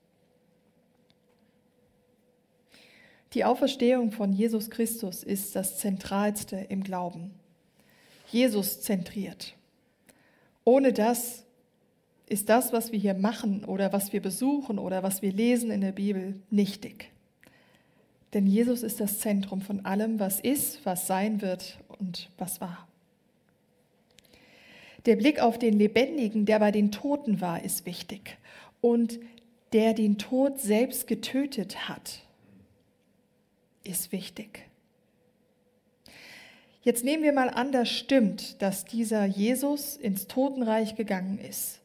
Die 3.33 3.45
Auferstehung 3.45 4.11
von 4.11 4.31
Jesus 4.31 4.69
Christus 4.69 5.23
ist 5.23 5.55
das 5.55 5.79
Zentralste 5.79 6.57
im 6.69 6.83
Glauben. 6.83 7.31
Jesus 8.33 8.81
zentriert. 8.81 9.55
Ohne 10.63 10.93
das 10.93 11.43
ist 12.27 12.49
das, 12.49 12.73
was 12.73 12.91
wir 12.91 12.99
hier 12.99 13.13
machen 13.13 13.65
oder 13.65 13.93
was 13.93 14.13
wir 14.13 14.21
besuchen 14.21 14.79
oder 14.79 15.03
was 15.03 15.21
wir 15.21 15.31
lesen 15.31 15.71
in 15.71 15.81
der 15.81 15.91
Bibel, 15.91 16.39
nichtig. 16.49 17.11
Denn 18.33 18.47
Jesus 18.47 18.81
ist 18.81 18.99
das 18.99 19.19
Zentrum 19.19 19.61
von 19.61 19.85
allem, 19.85 20.19
was 20.19 20.39
ist, 20.39 20.85
was 20.85 21.05
sein 21.05 21.41
wird 21.41 21.77
und 21.99 22.29
was 22.37 22.59
war. 22.61 22.87
Der 25.05 25.17
Blick 25.17 25.41
auf 25.41 25.59
den 25.59 25.77
Lebendigen, 25.77 26.45
der 26.45 26.59
bei 26.59 26.71
den 26.71 26.91
Toten 26.91 27.41
war, 27.41 27.63
ist 27.63 27.85
wichtig. 27.85 28.37
Und 28.81 29.19
der 29.73 29.93
den 29.93 30.17
Tod 30.17 30.59
selbst 30.59 31.07
getötet 31.07 31.89
hat, 31.89 32.21
ist 33.83 34.11
wichtig. 34.11 34.65
Jetzt 36.83 37.05
nehmen 37.05 37.23
wir 37.23 37.31
mal 37.31 37.49
an, 37.49 37.71
das 37.71 37.89
stimmt, 37.89 38.61
dass 38.61 38.83
dieser 38.83 39.23
Jesus 39.23 39.95
ins 39.95 40.27
Totenreich 40.27 40.95
gegangen 40.95 41.37
ist 41.37 41.79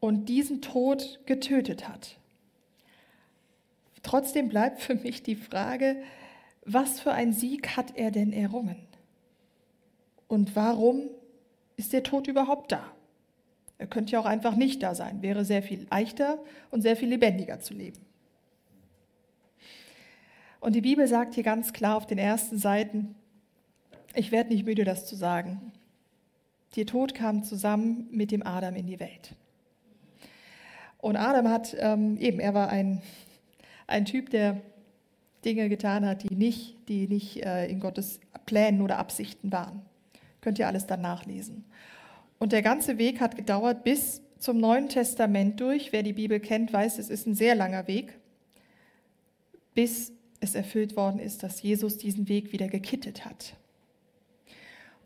und 0.00 0.30
diesen 0.30 0.62
Tod 0.62 1.20
getötet 1.26 1.86
hat. 1.86 2.16
Trotzdem 4.02 4.48
bleibt 4.48 4.80
für 4.80 4.94
mich 4.94 5.22
die 5.22 5.36
Frage, 5.36 5.96
was 6.64 6.98
für 6.98 7.12
ein 7.12 7.34
Sieg 7.34 7.76
hat 7.76 7.96
er 7.96 8.10
denn 8.10 8.32
errungen? 8.32 8.78
Und 10.28 10.56
warum 10.56 11.10
ist 11.76 11.92
der 11.92 12.02
Tod 12.02 12.26
überhaupt 12.26 12.72
da? 12.72 12.90
Er 13.76 13.86
könnte 13.86 14.12
ja 14.12 14.20
auch 14.20 14.26
einfach 14.26 14.56
nicht 14.56 14.82
da 14.82 14.94
sein, 14.94 15.20
wäre 15.20 15.44
sehr 15.44 15.62
viel 15.62 15.86
leichter 15.90 16.38
und 16.70 16.80
sehr 16.80 16.96
viel 16.96 17.10
lebendiger 17.10 17.60
zu 17.60 17.74
leben. 17.74 18.00
Und 20.60 20.74
die 20.74 20.80
Bibel 20.80 21.06
sagt 21.06 21.34
hier 21.34 21.44
ganz 21.44 21.74
klar 21.74 21.96
auf 21.98 22.06
den 22.06 22.18
ersten 22.18 22.58
Seiten, 22.58 23.14
ich 24.16 24.32
werde 24.32 24.50
nicht 24.50 24.64
müde, 24.64 24.84
das 24.84 25.06
zu 25.06 25.14
sagen. 25.14 25.72
Der 26.74 26.86
Tod 26.86 27.14
kam 27.14 27.44
zusammen 27.44 28.08
mit 28.10 28.30
dem 28.30 28.44
Adam 28.44 28.74
in 28.74 28.86
die 28.86 29.00
Welt. 29.00 29.34
Und 30.98 31.16
Adam 31.16 31.48
hat 31.48 31.76
ähm, 31.78 32.16
eben, 32.18 32.40
er 32.40 32.54
war 32.54 32.68
ein, 32.68 33.00
ein 33.86 34.04
Typ, 34.04 34.30
der 34.30 34.60
Dinge 35.44 35.68
getan 35.68 36.04
hat, 36.04 36.28
die 36.28 36.34
nicht, 36.34 36.76
die 36.88 37.06
nicht 37.06 37.44
äh, 37.44 37.66
in 37.66 37.80
Gottes 37.80 38.20
Plänen 38.46 38.82
oder 38.82 38.98
Absichten 38.98 39.52
waren. 39.52 39.82
Könnt 40.40 40.58
ihr 40.58 40.66
alles 40.66 40.86
dann 40.86 41.00
nachlesen. 41.00 41.64
Und 42.38 42.52
der 42.52 42.62
ganze 42.62 42.98
Weg 42.98 43.20
hat 43.20 43.36
gedauert 43.36 43.84
bis 43.84 44.22
zum 44.38 44.58
Neuen 44.58 44.88
Testament 44.88 45.60
durch. 45.60 45.92
Wer 45.92 46.02
die 46.02 46.12
Bibel 46.12 46.40
kennt, 46.40 46.72
weiß, 46.72 46.98
es 46.98 47.10
ist 47.10 47.26
ein 47.26 47.34
sehr 47.34 47.54
langer 47.54 47.86
Weg, 47.86 48.18
bis 49.74 50.12
es 50.40 50.54
erfüllt 50.54 50.96
worden 50.96 51.18
ist, 51.18 51.42
dass 51.42 51.62
Jesus 51.62 51.98
diesen 51.98 52.28
Weg 52.28 52.52
wieder 52.52 52.68
gekittet 52.68 53.24
hat. 53.24 53.54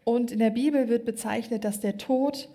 Und 0.05 0.31
in 0.31 0.39
der 0.39 0.51
Bibel 0.51 0.89
wird 0.89 1.05
bezeichnet, 1.05 1.65
dass 1.65 1.81
der 1.81 1.99
Tod 1.99 2.49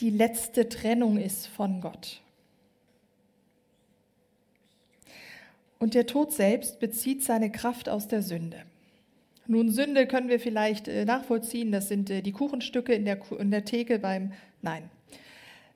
die 0.00 0.10
letzte 0.10 0.68
Trennung 0.68 1.18
ist 1.18 1.46
von 1.46 1.80
Gott. 1.80 2.20
Und 5.78 5.94
der 5.94 6.06
Tod 6.06 6.32
selbst 6.32 6.80
bezieht 6.80 7.22
seine 7.22 7.50
Kraft 7.52 7.88
aus 7.88 8.08
der 8.08 8.22
Sünde. 8.22 8.62
Nun, 9.46 9.70
Sünde 9.70 10.06
können 10.06 10.30
wir 10.30 10.40
vielleicht 10.40 10.88
äh, 10.88 11.04
nachvollziehen, 11.04 11.70
das 11.70 11.88
sind 11.88 12.08
äh, 12.08 12.22
die 12.22 12.32
Kuchenstücke 12.32 12.94
in 12.94 13.04
der, 13.04 13.20
in 13.38 13.50
der 13.50 13.64
Theke 13.64 13.98
beim... 13.98 14.32
Nein, 14.62 14.88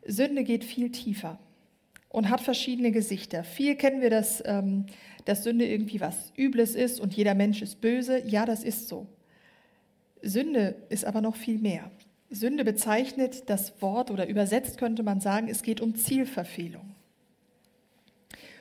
Sünde 0.07 0.45
geht 0.45 0.64
viel 0.64 0.90
tiefer 0.90 1.38
und 2.09 2.30
hat 2.30 2.40
verschiedene 2.40 2.90
Gesichter. 2.90 3.45
Viel 3.45 3.76
kennen 3.76 4.00
wir, 4.00 4.09
dass, 4.09 4.42
ähm, 4.47 4.87
dass 5.26 5.45
Sünde 5.45 5.66
irgendwie 5.66 6.00
was 6.00 6.33
Übles 6.38 6.75
ist 6.75 7.00
und 7.00 7.14
jeder 7.14 7.35
Mensch 7.35 7.61
ist 7.61 7.83
böse. 7.83 8.23
Ja, 8.26 8.47
das 8.47 8.64
ist 8.64 8.88
so. 8.88 9.07
Sünde 10.23 10.77
ist 10.89 11.05
aber 11.05 11.21
noch 11.21 11.37
viel 11.37 11.59
mehr. 11.59 11.91
Sünde 12.31 12.65
bezeichnet 12.65 13.49
das 13.49 13.81
Wort 13.81 14.11
oder 14.11 14.29
übersetzt 14.29 14.79
könnte 14.79 15.03
man 15.03 15.21
sagen, 15.21 15.49
es 15.49 15.63
geht 15.63 15.81
um 15.81 15.95
Zielverfehlung. 15.95 16.95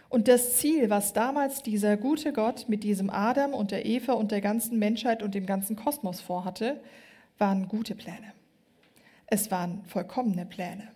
Und 0.10 0.30
das 0.30 0.56
Ziel, 0.56 0.90
was 0.90 1.12
damals 1.12 1.64
dieser 1.64 1.98
gute 1.98 2.32
Gott 2.32 2.70
mit 2.70 2.84
diesem 2.84 3.10
Adam 3.10 3.54
und 3.54 3.72
der 3.72 3.86
Eva 3.86 4.14
und 4.14 4.32
der 4.32 4.40
ganzen 4.40 4.80
Menschheit 4.80 5.22
und 5.22 5.36
dem 5.36 5.46
ganzen 5.46 5.76
Kosmos 5.76 6.22
vorhatte, 6.22 6.80
waren 7.38 7.68
gute 7.68 7.94
Pläne. 7.94 8.32
Es 9.26 9.52
waren 9.52 9.84
vollkommene 9.86 10.46
Pläne. 10.46 10.88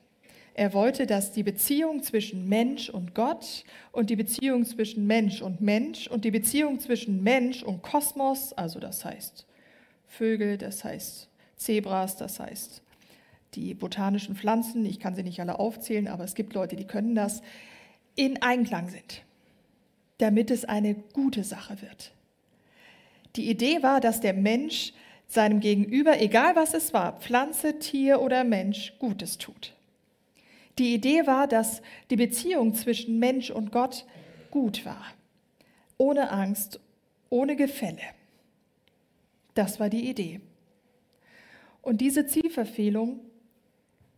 Er 0.54 0.74
wollte, 0.74 1.06
dass 1.06 1.34
die 1.34 1.44
Beziehung 1.44 2.04
zwischen 2.04 2.48
Mensch 2.48 2.90
und 2.90 3.14
Gott 3.14 3.66
und 3.92 4.10
die 4.10 4.16
Beziehung 4.16 4.66
zwischen 4.66 5.08
Mensch 5.08 5.42
und 5.42 5.60
Mensch 5.60 6.08
und 6.08 6.24
die 6.24 6.32
Beziehung 6.32 6.80
zwischen 6.80 7.22
Mensch 7.22 7.64
und 7.64 7.82
Kosmos, 7.82 8.54
also 8.54 8.80
das 8.80 9.04
heißt 9.04 9.46
Vögel, 10.12 10.58
das 10.58 10.84
heißt 10.84 11.30
Zebras, 11.56 12.18
das 12.18 12.40
heißt 12.40 12.82
die 13.56 13.74
botanischen 13.74 14.36
Pflanzen, 14.36 14.86
ich 14.86 15.00
kann 15.00 15.16
sie 15.16 15.24
nicht 15.24 15.40
alle 15.40 15.60
aufzählen, 15.60 16.08
aber 16.08 16.24
es 16.24 16.36
gibt 16.36 16.54
Leute, 16.54 16.76
die 16.76 16.86
können 16.86 17.16
das, 17.16 17.42
in 18.16 18.42
Einklang 18.42 18.90
sind, 18.90 19.24
damit 20.18 20.52
es 20.52 20.66
eine 20.66 20.96
gute 20.96 21.44
Sache 21.44 21.82
wird. 21.82 22.12
Die 23.36 23.50
Idee 23.50 23.84
war, 23.84 24.00
dass 24.00 24.22
der 24.22 24.34
Mensch 24.34 24.94
seinem 25.28 25.62
Gegenüber, 25.62 26.20
egal 26.20 26.56
was 26.56 26.74
es 26.74 26.94
war, 26.94 27.20
Pflanze, 27.20 27.80
Tier 27.80 28.22
oder 28.22 28.44
Mensch, 28.44 28.94
Gutes 29.00 29.38
tut. 29.38 29.74
Die 30.78 30.94
Idee 30.94 31.26
war, 31.26 31.48
dass 31.48 31.82
die 32.10 32.18
Beziehung 32.18 32.74
zwischen 32.74 33.20
Mensch 33.20 33.50
und 33.50 33.72
Gott 33.72 34.06
gut 34.50 34.86
war, 34.86 35.06
ohne 35.98 36.32
Angst, 36.32 36.80
ohne 37.30 37.56
Gefälle. 37.56 38.02
Das 39.54 39.80
war 39.80 39.90
die 39.90 40.10
Idee. 40.10 40.42
Und 41.82 42.02
diese 42.02 42.26
Zielverfehlung 42.26 43.20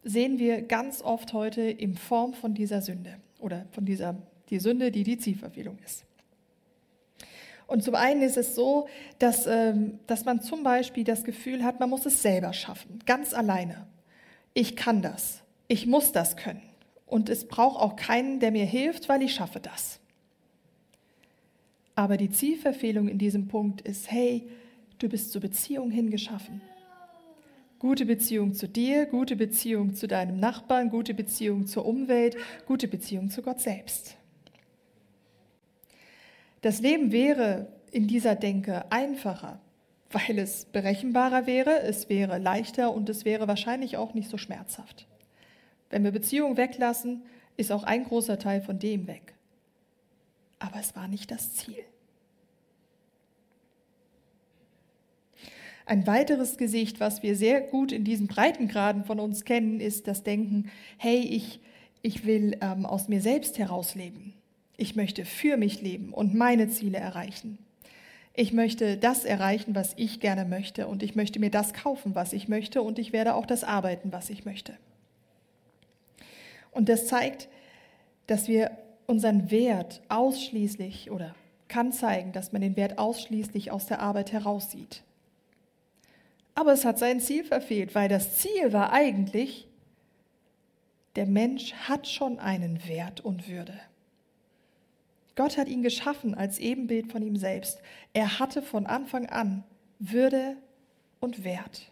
sehen 0.04 0.38
wir 0.38 0.62
ganz 0.62 1.02
oft 1.02 1.34
heute 1.34 1.62
in 1.62 1.96
Form 1.96 2.34
von 2.34 2.54
dieser 2.54 2.82
Sünde 2.82 3.18
oder 3.40 3.66
von 3.72 3.86
dieser 3.86 4.16
die 4.50 4.60
Sünde, 4.60 4.92
die 4.92 5.04
die 5.04 5.18
Zielverfehlung 5.18 5.78
ist. 5.86 6.06
Und 7.66 7.84
zum 7.84 7.96
einen 7.96 8.22
ist 8.22 8.38
es 8.38 8.56
so, 8.56 8.88
dass, 9.20 9.48
ähm, 9.48 10.00
dass 10.06 10.26
man 10.26 10.42
zum 10.42 10.64
Beispiel 10.64 11.06
das 11.06 11.24
Gefühl 11.24 11.64
hat, 11.64 11.80
man 11.80 11.90
muss 11.90 12.06
es 12.06 12.22
selber 12.22 12.54
schaffen, 12.54 13.00
ganz 13.06 13.34
alleine. 13.34 13.88
Ich 14.54 14.76
kann 14.76 15.02
das, 15.02 15.42
ich 15.68 15.88
muss 15.88 16.12
das 16.12 16.36
können. 16.36 16.62
Und 17.06 17.30
es 17.30 17.48
braucht 17.48 17.80
auch 17.80 17.96
keinen, 17.96 18.40
der 18.40 18.52
mir 18.52 18.66
hilft, 18.66 19.08
weil 19.08 19.22
ich 19.22 19.34
schaffe 19.34 19.60
das. 19.60 20.00
Aber 21.96 22.18
die 22.18 22.30
Zielverfehlung 22.30 23.08
in 23.08 23.18
diesem 23.18 23.48
Punkt 23.48 23.82
ist, 23.82 24.12
hey, 24.12 24.48
du 25.04 25.10
bist 25.10 25.32
zur 25.32 25.42
Beziehung 25.42 25.92
hingeschaffen. 25.92 26.62
Gute 27.78 28.06
Beziehung 28.06 28.54
zu 28.54 28.70
dir, 28.70 29.06
gute 29.06 29.36
Beziehung 29.36 29.94
zu 29.94 30.08
deinem 30.08 30.40
Nachbarn, 30.40 30.90
gute 30.90 31.14
Beziehung 31.14 31.68
zur 31.68 31.86
Umwelt, 31.86 32.38
gute 32.66 32.88
Beziehung 32.88 33.30
zu 33.30 33.42
Gott 33.42 33.60
selbst. 33.60 34.16
Das 36.62 36.80
Leben 36.80 37.12
wäre 37.12 37.68
in 37.92 38.08
dieser 38.08 38.36
Denke 38.36 38.90
einfacher, 38.90 39.60
weil 40.10 40.40
es 40.40 40.64
berechenbarer 40.66 41.46
wäre, 41.46 41.82
es 41.82 42.08
wäre 42.08 42.38
leichter 42.38 42.94
und 42.94 43.10
es 43.10 43.26
wäre 43.26 43.50
wahrscheinlich 43.50 43.98
auch 43.98 44.14
nicht 44.14 44.30
so 44.30 44.38
schmerzhaft. 44.38 45.08
Wenn 45.90 46.06
wir 46.06 46.12
Beziehungen 46.12 46.56
weglassen, 46.56 47.24
ist 47.58 47.74
auch 47.74 47.84
ein 47.84 48.06
großer 48.06 48.40
Teil 48.40 48.62
von 48.62 48.80
dem 48.80 49.08
weg. 49.08 49.34
Aber 50.60 50.80
es 50.80 50.96
war 50.96 51.10
nicht 51.10 51.30
das 51.30 51.54
Ziel. 51.54 51.84
Ein 55.86 56.08
weiteres 56.08 56.58
Gesicht, 56.58 57.00
was 57.00 57.24
wir 57.24 57.36
sehr 57.36 57.62
gut 57.62 57.92
in 57.92 58.04
diesen 58.04 58.28
Breitengraden 58.28 59.04
von 59.04 59.20
uns 59.20 59.44
kennen, 59.44 59.80
ist 59.80 60.08
das 60.08 60.24
Denken, 60.24 60.70
hey, 60.98 61.20
ich, 61.20 61.60
ich 62.02 62.26
will 62.26 62.58
ähm, 62.62 62.86
aus 62.86 63.10
mir 63.10 63.22
selbst 63.22 63.58
heraus 63.58 63.96
leben. 63.96 64.34
Ich 64.78 64.96
möchte 64.96 65.26
für 65.26 65.58
mich 65.58 65.82
leben 65.82 66.14
und 66.14 66.34
meine 66.34 66.70
Ziele 66.70 66.98
erreichen. 66.98 67.58
Ich 68.34 68.54
möchte 68.54 68.98
das 68.98 69.26
erreichen, 69.26 69.76
was 69.76 69.94
ich 69.96 70.20
gerne 70.20 70.46
möchte 70.46 70.88
und 70.88 71.04
ich 71.04 71.16
möchte 71.16 71.40
mir 71.40 71.52
das 71.52 71.74
kaufen, 71.74 72.16
was 72.16 72.34
ich 72.34 72.48
möchte 72.48 72.82
und 72.82 72.98
ich 72.98 73.14
werde 73.14 73.36
auch 73.36 73.46
das 73.46 73.64
arbeiten, 73.64 74.12
was 74.12 74.30
ich 74.30 74.46
möchte. 74.46 74.74
Und 76.72 76.90
das 76.90 77.06
zeigt, 77.06 77.48
dass 78.26 78.48
wir 78.48 78.72
unseren 79.06 79.52
Wert 79.52 80.02
ausschließlich 80.10 81.12
oder 81.12 81.36
kann 81.68 81.92
zeigen, 81.92 82.32
dass 82.32 82.52
man 82.52 82.62
den 82.62 82.76
Wert 82.76 82.98
ausschließlich 82.98 83.72
aus 83.72 83.86
der 83.86 84.00
Arbeit 84.00 84.32
heraussieht. 84.32 85.04
Aber 86.56 86.74
es 86.74 86.86
hat 86.86 87.00
sein 87.00 87.20
Ziel 87.20 87.44
verfehlt, 87.44 87.96
weil 87.96 88.10
das 88.10 88.38
Ziel 88.38 88.74
war 88.74 88.92
eigentlich, 88.92 89.68
der 91.16 91.26
Mensch 91.26 91.74
hat 91.74 92.08
schon 92.08 92.40
einen 92.40 92.88
Wert 92.88 93.22
und 93.22 93.48
Würde. 93.48 93.80
Gott 95.36 95.58
hat 95.58 95.68
ihn 95.68 95.82
geschaffen 95.82 96.36
als 96.36 96.60
Ebenbild 96.60 97.12
von 97.12 97.24
ihm 97.24 97.36
selbst. 97.36 97.82
Er 98.14 98.40
hatte 98.40 98.62
von 98.62 98.86
Anfang 98.86 99.26
an 99.28 99.64
Würde 100.00 100.58
und 101.20 101.44
Wert. 101.44 101.92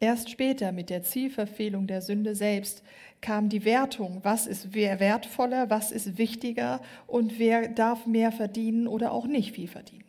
Erst 0.00 0.30
später 0.30 0.72
mit 0.72 0.90
der 0.90 1.02
Zielverfehlung 1.02 1.86
der 1.86 2.02
Sünde 2.02 2.34
selbst 2.34 2.82
kam 3.20 3.48
die 3.48 3.64
Wertung, 3.64 4.20
was 4.22 4.46
ist 4.46 4.74
wer 4.74 5.00
wertvoller, 5.00 5.70
was 5.70 5.92
ist 5.92 6.18
wichtiger 6.18 6.82
und 7.06 7.38
wer 7.38 7.68
darf 7.68 8.04
mehr 8.04 8.32
verdienen 8.32 8.86
oder 8.86 9.12
auch 9.12 9.26
nicht 9.26 9.54
viel 9.54 9.68
verdienen. 9.68 10.03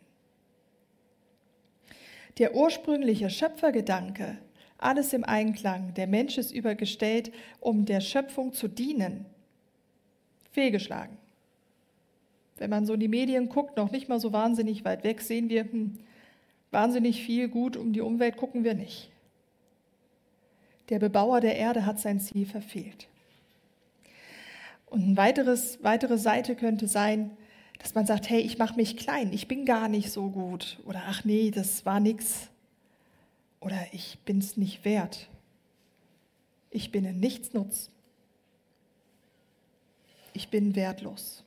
Der 2.38 2.54
ursprüngliche 2.54 3.30
Schöpfergedanke, 3.30 4.38
alles 4.78 5.12
im 5.12 5.24
Einklang, 5.24 5.94
der 5.94 6.06
Mensch 6.06 6.36
ist 6.36 6.52
übergestellt, 6.52 7.32
um 7.60 7.86
der 7.86 8.00
Schöpfung 8.00 8.52
zu 8.52 8.68
dienen, 8.68 9.24
fehlgeschlagen. 10.52 11.16
Wenn 12.58 12.70
man 12.70 12.86
so 12.86 12.94
in 12.94 13.00
die 13.00 13.08
Medien 13.08 13.48
guckt, 13.48 13.76
noch 13.76 13.90
nicht 13.90 14.08
mal 14.08 14.20
so 14.20 14.32
wahnsinnig 14.32 14.84
weit 14.84 15.04
weg, 15.04 15.22
sehen 15.22 15.48
wir, 15.48 15.64
hm, 15.64 15.98
wahnsinnig 16.70 17.22
viel 17.22 17.48
gut 17.48 17.76
um 17.76 17.92
die 17.92 18.00
Umwelt 18.00 18.36
gucken 18.36 18.64
wir 18.64 18.74
nicht. 18.74 19.10
Der 20.88 20.98
Bebauer 20.98 21.40
der 21.40 21.56
Erde 21.56 21.84
hat 21.86 21.98
sein 21.98 22.20
Ziel 22.20 22.46
verfehlt. 22.46 23.08
Und 24.86 25.02
eine 25.02 25.16
weitere 25.16 26.18
Seite 26.18 26.54
könnte 26.54 26.86
sein, 26.86 27.36
dass 27.78 27.94
man 27.94 28.06
sagt, 28.06 28.28
hey, 28.28 28.40
ich 28.40 28.58
mache 28.58 28.76
mich 28.76 28.96
klein, 28.96 29.32
ich 29.32 29.48
bin 29.48 29.64
gar 29.64 29.88
nicht 29.88 30.10
so 30.10 30.30
gut. 30.30 30.78
Oder 30.84 31.02
ach 31.06 31.24
nee, 31.24 31.50
das 31.50 31.84
war 31.86 32.00
nix. 32.00 32.48
Oder 33.60 33.86
ich 33.92 34.18
bin 34.24 34.38
es 34.38 34.56
nicht 34.56 34.84
wert. 34.84 35.28
Ich 36.70 36.90
bin 36.90 37.06
ein 37.06 37.20
Nichtsnutz 37.20 37.90
ich 40.36 40.50
bin 40.50 40.76
wertlos. 40.76 41.42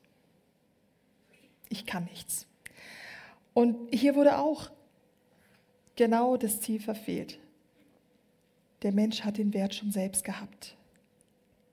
Ich 1.70 1.86
kann 1.86 2.06
nichts. 2.06 2.48
Und 3.54 3.94
hier 3.94 4.16
wurde 4.16 4.40
auch 4.40 4.72
genau 5.96 6.38
das 6.38 6.60
Ziel 6.60 6.80
verfehlt. 6.82 7.38
Der 8.82 8.92
Mensch 8.92 9.22
hat 9.22 9.38
den 9.38 9.54
Wert 9.54 9.76
schon 9.76 9.92
selbst 9.92 10.24
gehabt. 10.24 10.76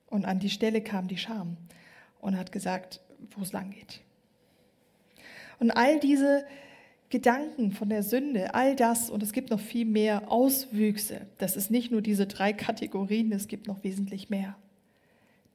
Und 0.09 0.27
an 0.27 0.41
die 0.41 0.51
Stelle 0.51 0.83
kam 0.83 1.09
die 1.09 1.17
Scham 1.17 1.57
und 2.21 2.37
hat 2.37 2.53
gesagt, 2.53 3.01
wo 3.31 3.41
es 3.41 3.53
lang 3.53 3.71
geht. 3.71 4.03
Und 5.59 5.71
all 5.71 6.01
diese 6.01 6.45
Gedanken 7.09 7.73
von 7.73 7.89
der 7.89 8.03
Sünde, 8.03 8.55
all 8.55 8.75
das, 8.75 9.11
und 9.11 9.23
es 9.23 9.33
gibt 9.33 9.51
noch 9.51 9.61
viel 9.61 9.87
mehr 9.87 10.31
Auswüchse, 10.31 11.27
das 11.39 11.57
ist 11.57 11.71
nicht 11.71 11.91
nur 11.93 12.03
diese 12.03 12.27
drei 12.27 12.53
Kategorien, 12.53 13.33
es 13.33 13.47
gibt 13.49 13.69
noch 13.69 13.85
wesentlich 13.85 14.29
mehr, 14.29 14.57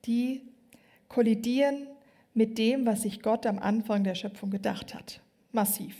die 0.05 0.41
kollidieren 1.09 1.87
mit 2.33 2.57
dem, 2.57 2.85
was 2.85 3.01
sich 3.01 3.21
Gott 3.21 3.45
am 3.45 3.59
Anfang 3.59 4.03
der 4.03 4.15
Schöpfung 4.15 4.49
gedacht 4.49 4.93
hat. 4.95 5.21
Massiv. 5.51 5.95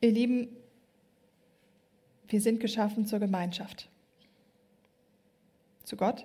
Ihr 0.00 0.12
Lieben, 0.12 0.48
wir 2.28 2.40
sind 2.40 2.60
geschaffen 2.60 3.06
zur 3.06 3.18
Gemeinschaft. 3.18 3.88
Zu 5.84 5.96
Gott, 5.96 6.24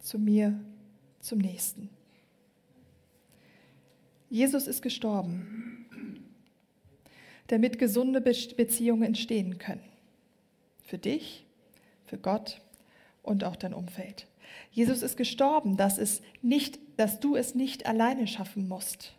zu 0.00 0.18
mir, 0.18 0.58
zum 1.20 1.38
Nächsten. 1.38 1.88
Jesus 4.30 4.66
ist 4.66 4.82
gestorben, 4.82 5.86
damit 7.46 7.78
gesunde 7.78 8.20
Beziehungen 8.20 9.02
entstehen 9.02 9.58
können. 9.58 9.84
Für 10.82 10.98
dich, 10.98 11.44
für 12.06 12.18
Gott 12.18 12.60
und 13.22 13.44
auch 13.44 13.56
dein 13.56 13.74
Umfeld. 13.74 14.26
Jesus 14.70 15.02
ist 15.02 15.16
gestorben, 15.16 15.76
dass, 15.76 15.98
es 15.98 16.22
nicht, 16.42 16.78
dass 16.96 17.20
du 17.20 17.36
es 17.36 17.54
nicht 17.54 17.86
alleine 17.86 18.26
schaffen 18.26 18.68
musst. 18.68 19.14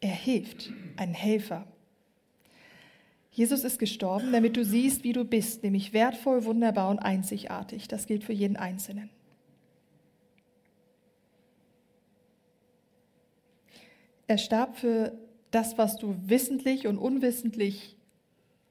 Er 0.00 0.14
hilft, 0.14 0.72
ein 0.96 1.14
Helfer. 1.14 1.66
Jesus 3.30 3.64
ist 3.64 3.78
gestorben, 3.78 4.32
damit 4.32 4.56
du 4.56 4.64
siehst, 4.64 5.04
wie 5.04 5.12
du 5.12 5.24
bist, 5.24 5.62
nämlich 5.62 5.92
wertvoll, 5.92 6.44
wunderbar 6.44 6.90
und 6.90 6.98
einzigartig. 6.98 7.88
Das 7.88 8.06
gilt 8.06 8.24
für 8.24 8.32
jeden 8.32 8.56
Einzelnen. 8.56 9.10
Er 14.32 14.38
starb 14.38 14.78
für 14.78 15.12
das, 15.50 15.76
was 15.76 15.98
du 15.98 16.16
wissentlich 16.24 16.86
und 16.86 16.96
unwissentlich 16.96 17.98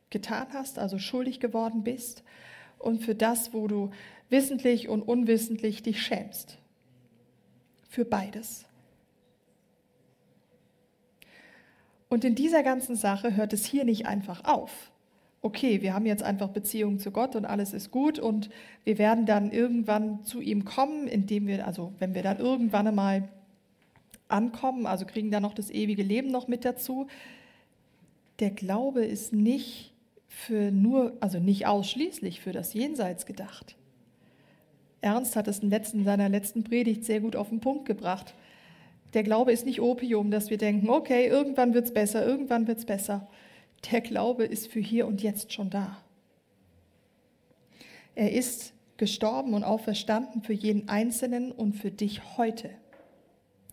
getan 0.09 0.47
hast, 0.53 0.79
also 0.79 0.97
schuldig 0.97 1.39
geworden 1.39 1.83
bist, 1.83 2.23
und 2.79 3.03
für 3.03 3.13
das, 3.13 3.53
wo 3.53 3.67
du 3.67 3.91
wissentlich 4.31 4.89
und 4.89 5.03
unwissentlich 5.03 5.83
dich 5.83 6.01
schämst. 6.01 6.57
Für 7.89 8.05
beides. 8.05 8.65
Und 12.09 12.25
in 12.25 12.33
dieser 12.33 12.63
ganzen 12.63 12.95
Sache 12.95 13.35
hört 13.35 13.53
es 13.53 13.63
hier 13.63 13.85
nicht 13.85 14.07
einfach 14.07 14.43
auf, 14.45 14.89
okay, 15.43 15.83
wir 15.83 15.93
haben 15.93 16.07
jetzt 16.07 16.23
einfach 16.23 16.49
Beziehung 16.49 16.97
zu 16.97 17.11
Gott 17.11 17.35
und 17.35 17.45
alles 17.45 17.73
ist 17.73 17.91
gut 17.91 18.17
und 18.17 18.49
wir 18.83 18.97
werden 18.97 19.27
dann 19.27 19.51
irgendwann 19.51 20.23
zu 20.23 20.41
ihm 20.41 20.65
kommen, 20.65 21.05
indem 21.05 21.45
wir, 21.45 21.67
also 21.67 21.93
wenn 21.99 22.15
wir 22.15 22.23
dann 22.23 22.39
irgendwann 22.39 22.87
einmal 22.87 23.29
ankommen, 24.31 24.85
also 24.85 25.05
kriegen 25.05 25.31
dann 25.31 25.43
noch 25.43 25.53
das 25.53 25.69
ewige 25.69 26.03
Leben 26.03 26.29
noch 26.29 26.47
mit 26.47 26.65
dazu. 26.65 27.07
Der 28.39 28.51
Glaube 28.51 29.05
ist 29.05 29.33
nicht 29.33 29.93
für 30.27 30.71
nur, 30.71 31.17
also 31.19 31.39
nicht 31.39 31.67
ausschließlich 31.67 32.39
für 32.41 32.51
das 32.51 32.73
Jenseits 32.73 33.25
gedacht. 33.25 33.75
Ernst 35.01 35.35
hat 35.35 35.47
es 35.47 35.59
in, 35.59 35.69
letzten, 35.69 35.99
in 35.99 36.05
seiner 36.05 36.29
letzten 36.29 36.63
Predigt 36.63 37.05
sehr 37.05 37.19
gut 37.19 37.35
auf 37.35 37.49
den 37.49 37.59
Punkt 37.59 37.85
gebracht. 37.85 38.33
Der 39.13 39.23
Glaube 39.23 39.51
ist 39.51 39.65
nicht 39.65 39.81
Opium, 39.81 40.31
dass 40.31 40.49
wir 40.49 40.57
denken, 40.57 40.89
okay, 40.89 41.27
irgendwann 41.27 41.73
wird 41.73 41.85
es 41.85 41.93
besser, 41.93 42.25
irgendwann 42.25 42.67
wird 42.67 42.79
es 42.79 42.85
besser. 42.85 43.27
Der 43.91 44.01
Glaube 44.01 44.45
ist 44.45 44.67
für 44.67 44.79
hier 44.79 45.07
und 45.07 45.21
jetzt 45.21 45.51
schon 45.51 45.69
da. 45.69 45.97
Er 48.15 48.31
ist 48.31 48.73
gestorben 48.97 49.53
und 49.53 49.63
auferstanden 49.63 50.43
für 50.43 50.53
jeden 50.53 50.87
Einzelnen 50.87 51.51
und 51.51 51.73
für 51.73 51.91
dich 51.91 52.37
heute. 52.37 52.69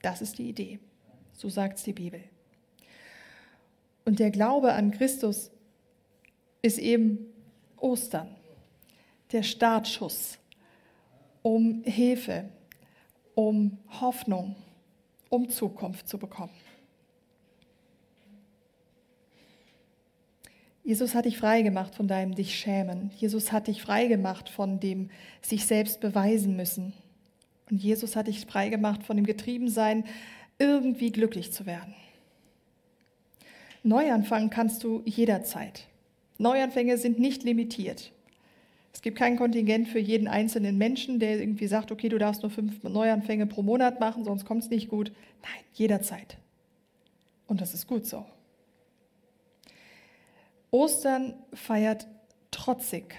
Das 0.03 0.23
ist 0.23 0.39
die 0.39 0.49
Idee. 0.49 0.79
So 1.33 1.49
sagt 1.49 1.79
es 1.79 1.85
die 1.85 1.93
Bibel. 1.93 2.23
Und 4.05 4.19
der 4.19 4.31
Glaube 4.31 4.73
an 4.73 4.91
Christus 4.91 5.51
ist 6.63 6.79
eben 6.79 7.27
Ostern, 7.77 8.29
der 9.33 9.43
Startschuss, 9.43 10.39
um 11.43 11.83
Hilfe, 11.85 12.49
um 13.35 13.79
Hoffnung, 14.01 14.57
um 15.29 15.49
Zukunft 15.49 16.09
zu 16.09 16.19
bekommen. 16.19 16.55
Jesus 20.83 21.15
hat 21.15 21.27
dich 21.27 21.37
frei 21.37 21.61
gemacht 21.61 21.95
von 21.95 22.09
deinem 22.09 22.35
dich 22.35 22.59
schämen. 22.59 23.11
Jesus 23.15 23.53
hat 23.53 23.67
dich 23.67 23.83
frei 23.83 24.07
gemacht 24.07 24.49
von 24.49 24.81
dem 24.81 25.11
sich 25.43 25.67
selbst 25.67 26.01
beweisen 26.01 26.57
müssen. 26.57 26.95
Und 27.71 27.83
Jesus 27.83 28.17
hat 28.17 28.27
dich 28.27 28.47
frei 28.47 28.69
gemacht 28.69 29.03
von 29.03 29.17
dem 29.17 29.27
Getriebensein, 29.27 30.05
irgendwie 30.59 31.13
glücklich 31.13 31.53
zu 31.53 31.67
werden. 31.67 31.95
Neuanfangen 33.83 34.51
kannst 34.51 34.85
du 34.85 35.03
jederzeit. 35.05 35.87
Neuanfänge 36.39 36.99
sind 36.99 37.19
nicht 37.19 37.43
limitiert. 37.43 38.13
Es 38.93 39.03
gibt 39.03 39.19
kein 39.19 39.37
Kontingent 39.37 39.89
für 39.89 39.99
jeden 39.99 40.29
einzelnen 40.29 40.79
Menschen, 40.79 41.21
der 41.21 41.39
irgendwie 41.39 41.67
sagt, 41.67 41.93
okay, 41.93 42.09
du 42.09 42.19
darfst 42.19 42.43
nur 42.43 42.51
fünf 42.51 42.83
Neuanfänge 42.83 43.47
pro 43.47 43.63
Monat 43.63 44.01
machen, 44.01 44.25
sonst 44.25 44.45
kommt 44.45 44.65
es 44.65 44.71
nicht 44.71 44.89
gut. 44.89 45.13
Nein, 45.43 45.65
jederzeit. 45.75 46.37
Und 47.47 47.61
das 47.61 47.75
ist 47.75 47.87
gut 47.87 48.07
so. 48.07 48.27
Ostern 50.71 51.35
feiert 51.53 52.07
trotzig, 52.51 53.15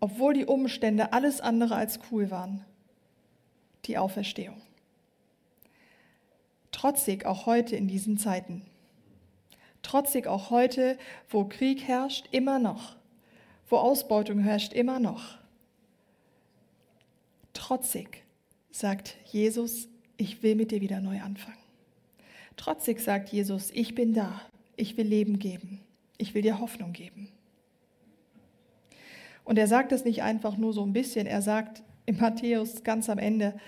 obwohl 0.00 0.34
die 0.34 0.44
Umstände 0.46 1.12
alles 1.12 1.40
andere 1.40 1.74
als 1.74 1.98
cool 2.10 2.30
waren, 2.30 2.64
die 3.84 3.98
Auferstehung. 3.98 4.60
Trotzig 6.72 7.26
auch 7.26 7.46
heute 7.46 7.76
in 7.76 7.88
diesen 7.88 8.18
Zeiten. 8.18 8.62
Trotzig 9.82 10.26
auch 10.26 10.50
heute, 10.50 10.98
wo 11.28 11.44
Krieg 11.44 11.82
herrscht, 11.86 12.26
immer 12.30 12.58
noch, 12.58 12.96
wo 13.68 13.76
Ausbeutung 13.76 14.40
herrscht, 14.40 14.72
immer 14.72 14.98
noch. 14.98 15.38
Trotzig 17.54 18.22
sagt 18.70 19.16
Jesus, 19.24 19.88
ich 20.16 20.42
will 20.42 20.54
mit 20.54 20.70
dir 20.70 20.80
wieder 20.80 21.00
neu 21.00 21.20
anfangen. 21.20 21.58
Trotzig 22.56 23.00
sagt 23.00 23.30
Jesus, 23.30 23.70
ich 23.70 23.94
bin 23.94 24.14
da, 24.14 24.40
ich 24.76 24.96
will 24.96 25.06
Leben 25.06 25.38
geben. 25.38 25.80
Ich 26.18 26.34
will 26.34 26.42
dir 26.42 26.58
Hoffnung 26.58 26.92
geben. 26.92 27.28
Und 29.44 29.58
er 29.58 29.68
sagt 29.68 29.92
es 29.92 30.04
nicht 30.04 30.22
einfach 30.22 30.56
nur 30.56 30.72
so 30.72 30.84
ein 30.84 30.92
bisschen, 30.92 31.26
er 31.26 31.40
sagt 31.40 31.82
in 32.08 32.18
Matthäus 32.18 32.82
ganz 32.82 33.08
am 33.08 33.18
Ende, 33.18 33.58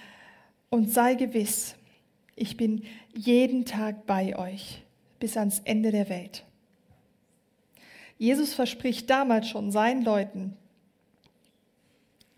und 0.70 0.90
sei 0.90 1.14
gewiss, 1.14 1.74
ich 2.36 2.56
bin 2.56 2.84
jeden 3.12 3.64
Tag 3.64 4.06
bei 4.06 4.38
euch 4.38 4.82
bis 5.18 5.36
ans 5.36 5.60
Ende 5.64 5.90
der 5.90 6.08
Welt. 6.08 6.44
Jesus 8.18 8.54
verspricht 8.54 9.10
damals 9.10 9.48
schon 9.48 9.70
seinen 9.70 10.02
Leuten, 10.02 10.56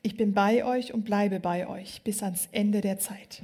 ich 0.03 0.17
bin 0.17 0.35
bei 0.35 0.65
euch 0.65 0.93
und 0.93 1.05
bleibe 1.05 1.39
bei 1.39 1.69
euch 1.69 2.03
bis 2.03 2.23
ans 2.23 2.49
Ende 2.51 2.81
der 2.81 2.99
Zeit. 2.99 3.43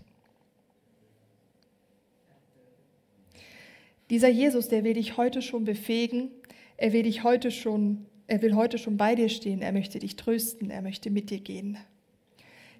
Dieser 4.10 4.28
Jesus, 4.28 4.68
der 4.68 4.82
will 4.82 4.94
dich 4.94 5.16
heute 5.16 5.42
schon 5.42 5.64
befähigen, 5.64 6.30
er 6.76 6.92
will 6.92 7.02
dich 7.02 7.22
heute 7.22 7.50
schon, 7.50 8.06
er 8.28 8.42
will 8.42 8.54
heute 8.54 8.78
schon 8.78 8.96
bei 8.96 9.14
dir 9.14 9.28
stehen. 9.28 9.62
Er 9.62 9.72
möchte 9.72 9.98
dich 9.98 10.16
trösten. 10.16 10.70
Er 10.70 10.82
möchte 10.82 11.10
mit 11.10 11.30
dir 11.30 11.40
gehen. 11.40 11.76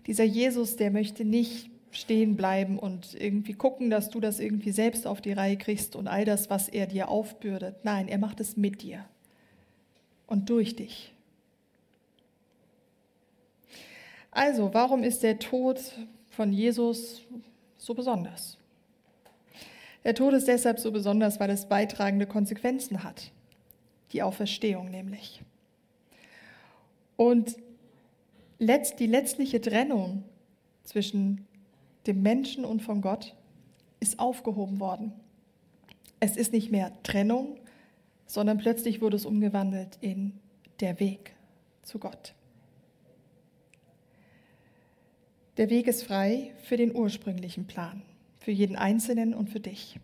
Dieser 0.08 0.24
Jesus, 0.24 0.74
der 0.74 0.90
möchte 0.90 1.24
nicht 1.24 1.70
stehen 1.92 2.36
bleiben 2.36 2.78
und 2.78 3.14
irgendwie 3.14 3.54
gucken, 3.54 3.90
dass 3.90 4.10
du 4.10 4.18
das 4.18 4.40
irgendwie 4.40 4.72
selbst 4.72 5.06
auf 5.06 5.20
die 5.20 5.32
Reihe 5.32 5.56
kriegst 5.56 5.94
und 5.94 6.08
all 6.08 6.24
das, 6.24 6.50
was 6.50 6.68
er 6.68 6.86
dir 6.86 7.08
aufbürdet. 7.08 7.84
Nein, 7.84 8.08
er 8.08 8.18
macht 8.18 8.40
es 8.40 8.56
mit 8.56 8.82
dir 8.82 9.04
und 10.26 10.50
durch 10.50 10.74
dich. 10.74 11.14
Also, 14.32 14.74
warum 14.74 15.04
ist 15.04 15.22
der 15.22 15.38
Tod 15.38 15.80
von 16.30 16.52
Jesus 16.52 17.22
so 17.76 17.94
besonders? 17.94 18.58
Der 20.02 20.14
Tod 20.14 20.34
ist 20.34 20.48
deshalb 20.48 20.80
so 20.80 20.90
besonders, 20.90 21.38
weil 21.38 21.50
es 21.50 21.66
beitragende 21.66 22.26
Konsequenzen 22.26 23.04
hat 23.04 23.30
die 24.12 24.22
Auferstehung 24.22 24.90
nämlich. 24.90 25.42
Und 27.16 27.56
die 28.58 29.06
letztliche 29.06 29.60
Trennung 29.60 30.24
zwischen 30.84 31.46
dem 32.06 32.22
Menschen 32.22 32.64
und 32.64 32.82
von 32.82 33.00
Gott 33.00 33.34
ist 34.00 34.18
aufgehoben 34.18 34.80
worden. 34.80 35.12
Es 36.20 36.36
ist 36.36 36.52
nicht 36.52 36.70
mehr 36.70 36.92
Trennung, 37.02 37.58
sondern 38.26 38.58
plötzlich 38.58 39.00
wurde 39.00 39.16
es 39.16 39.26
umgewandelt 39.26 39.98
in 40.00 40.38
der 40.80 40.98
Weg 41.00 41.34
zu 41.82 41.98
Gott. 41.98 42.34
Der 45.56 45.70
Weg 45.70 45.86
ist 45.88 46.04
frei 46.04 46.52
für 46.62 46.76
den 46.76 46.94
ursprünglichen 46.94 47.66
Plan, 47.66 48.02
für 48.38 48.52
jeden 48.52 48.76
Einzelnen 48.76 49.34
und 49.34 49.50
für 49.50 49.60
dich. 49.60 49.98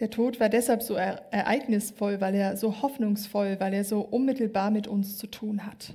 Der 0.00 0.10
Tod 0.10 0.38
war 0.38 0.48
deshalb 0.48 0.82
so 0.82 0.94
ereignisvoll, 0.94 2.20
weil 2.20 2.34
er 2.34 2.56
so 2.56 2.82
hoffnungsvoll, 2.82 3.58
weil 3.58 3.74
er 3.74 3.84
so 3.84 4.00
unmittelbar 4.00 4.70
mit 4.70 4.86
uns 4.86 5.16
zu 5.16 5.26
tun 5.26 5.66
hat. 5.66 5.92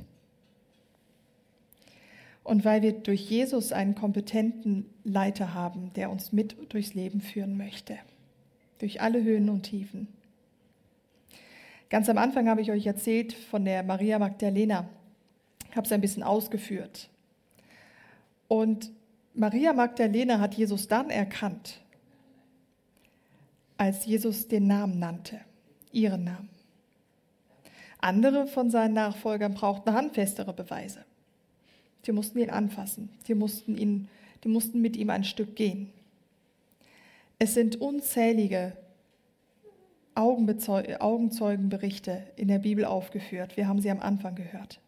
Und 2.43 2.65
weil 2.65 2.81
wir 2.81 2.91
durch 2.91 3.29
Jesus 3.29 3.71
einen 3.71 3.95
kompetenten 3.95 4.85
Leiter 5.03 5.53
haben, 5.53 5.91
der 5.95 6.09
uns 6.09 6.33
mit 6.33 6.55
durchs 6.73 6.93
Leben 6.93 7.21
führen 7.21 7.57
möchte. 7.57 7.97
Durch 8.79 9.01
alle 9.01 9.23
Höhen 9.23 9.49
und 9.49 9.63
Tiefen. 9.63 10.07
Ganz 11.89 12.09
am 12.09 12.17
Anfang 12.17 12.49
habe 12.49 12.61
ich 12.61 12.71
euch 12.71 12.85
erzählt 12.85 13.33
von 13.33 13.63
der 13.63 13.83
Maria 13.83 14.19
Magdalena. 14.19 14.89
Ich 15.69 15.77
habe 15.77 15.85
es 15.85 15.91
ein 15.91 16.01
bisschen 16.01 16.23
ausgeführt. 16.23 17.09
Und 18.47 18.91
Maria 19.33 19.73
Magdalena 19.73 20.39
hat 20.39 20.53
Jesus 20.53 20.87
dann 20.87 21.09
erkannt, 21.09 21.79
als 23.77 24.05
Jesus 24.05 24.47
den 24.47 24.67
Namen 24.67 24.99
nannte, 24.99 25.39
ihren 25.91 26.23
Namen. 26.23 26.49
Andere 27.99 28.47
von 28.47 28.69
seinen 28.69 28.93
Nachfolgern 28.93 29.53
brauchten 29.53 29.93
handfestere 29.93 30.53
Beweise. 30.53 31.05
Die 32.05 32.11
mussten 32.11 32.39
ihn 32.39 32.49
anfassen, 32.49 33.09
die 33.27 33.35
mussten, 33.35 33.77
ihn, 33.77 34.09
die 34.43 34.49
mussten 34.49 34.81
mit 34.81 34.97
ihm 34.97 35.09
ein 35.09 35.23
Stück 35.23 35.55
gehen. 35.55 35.89
Es 37.39 37.53
sind 37.53 37.79
unzählige 37.79 38.73
Augenzeugenberichte 40.15 42.23
in 42.35 42.47
der 42.47 42.59
Bibel 42.59 42.85
aufgeführt. 42.85 43.57
Wir 43.57 43.67
haben 43.67 43.81
sie 43.81 43.89
am 43.89 43.99
Anfang 43.99 44.35
gehört. 44.35 44.79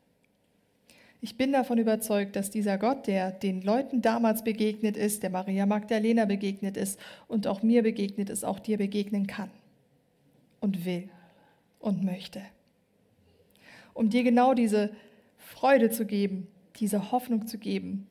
Ich 1.21 1.38
bin 1.38 1.51
davon 1.51 1.80
überzeugt, 1.80 2.36
dass 2.36 2.51
dieser 2.51 2.78
Gott, 2.78 3.08
der 3.08 3.32
den 3.32 3.63
Leuten 3.63 4.04
damals 4.04 4.43
begegnet 4.43 4.95
ist, 4.95 5.23
der 5.23 5.32
Maria 5.32 5.65
Magdalena 5.65 6.25
begegnet 6.25 6.78
ist 6.78 6.99
und 7.28 7.47
auch 7.47 7.63
mir 7.63 7.82
begegnet 7.82 8.30
ist, 8.30 8.45
auch 8.45 8.60
dir 8.60 8.78
begegnen 8.78 9.25
kann 9.25 9.49
und 10.60 10.86
will 10.86 11.10
und 11.80 12.04
möchte. 12.04 12.43
Um 13.93 14.12
dir 14.12 14.23
genau 14.23 14.54
diese 14.54 14.91
Freude 15.38 15.89
zu 15.89 16.06
geben, 16.06 16.47
diese 16.79 17.11
Hoffnung 17.11 17.47
zu 17.47 17.57
geben. 17.57 18.07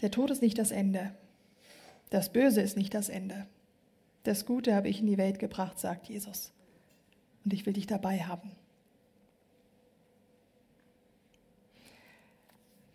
Der 0.00 0.10
Tod 0.10 0.30
ist 0.30 0.42
nicht 0.42 0.58
das 0.58 0.70
Ende. 0.70 1.14
Das 2.10 2.32
Böse 2.32 2.60
ist 2.60 2.76
nicht 2.76 2.94
das 2.94 3.08
Ende. 3.08 3.46
Das 4.24 4.46
Gute 4.46 4.74
habe 4.74 4.88
ich 4.88 5.00
in 5.00 5.06
die 5.06 5.18
Welt 5.18 5.38
gebracht, 5.38 5.78
sagt 5.78 6.08
Jesus. 6.08 6.52
Und 7.44 7.52
ich 7.52 7.66
will 7.66 7.72
dich 7.72 7.86
dabei 7.86 8.20
haben. 8.20 8.52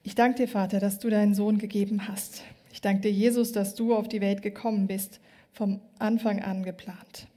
Ich 0.03 0.15
danke 0.15 0.43
dir, 0.43 0.47
Vater, 0.47 0.79
dass 0.79 0.99
du 0.99 1.09
deinen 1.09 1.33
Sohn 1.33 1.57
gegeben 1.57 2.07
hast. 2.07 2.43
Ich 2.71 2.79
danke 2.79 3.01
dir, 3.01 3.11
Jesus, 3.11 3.51
dass 3.51 3.75
du 3.75 3.93
auf 3.93 4.07
die 4.07 4.21
Welt 4.21 4.41
gekommen 4.41 4.87
bist, 4.87 5.19
vom 5.51 5.81
Anfang 5.99 6.41
an 6.41 6.63
geplant. 6.63 7.27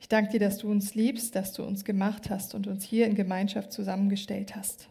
Ich 0.00 0.08
danke 0.08 0.32
dir, 0.32 0.40
dass 0.40 0.58
du 0.58 0.70
uns 0.70 0.94
liebst, 0.94 1.36
dass 1.36 1.52
du 1.52 1.62
uns 1.62 1.84
gemacht 1.84 2.30
hast 2.30 2.54
und 2.54 2.66
uns 2.66 2.82
hier 2.82 3.06
in 3.06 3.14
Gemeinschaft 3.14 3.70
zusammengestellt 3.72 4.56
hast. 4.56 4.88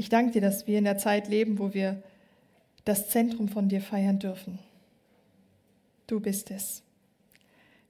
Ich 0.00 0.08
danke 0.08 0.32
dir, 0.32 0.40
dass 0.40 0.66
wir 0.66 0.78
in 0.78 0.84
der 0.84 0.96
Zeit 0.96 1.28
leben, 1.28 1.58
wo 1.58 1.74
wir 1.74 2.02
das 2.86 3.10
Zentrum 3.10 3.48
von 3.48 3.68
dir 3.68 3.82
feiern 3.82 4.18
dürfen. 4.18 4.58
Du 6.06 6.20
bist 6.20 6.50
es. 6.50 6.82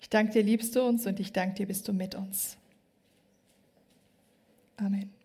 Ich 0.00 0.10
danke 0.10 0.32
dir, 0.32 0.42
liebst 0.42 0.74
du 0.74 0.82
uns 0.82 1.06
und 1.06 1.20
ich 1.20 1.32
danke 1.32 1.54
dir, 1.54 1.66
bist 1.68 1.86
du 1.86 1.92
mit 1.92 2.16
uns. 2.16 2.56
Amen. 4.76 5.19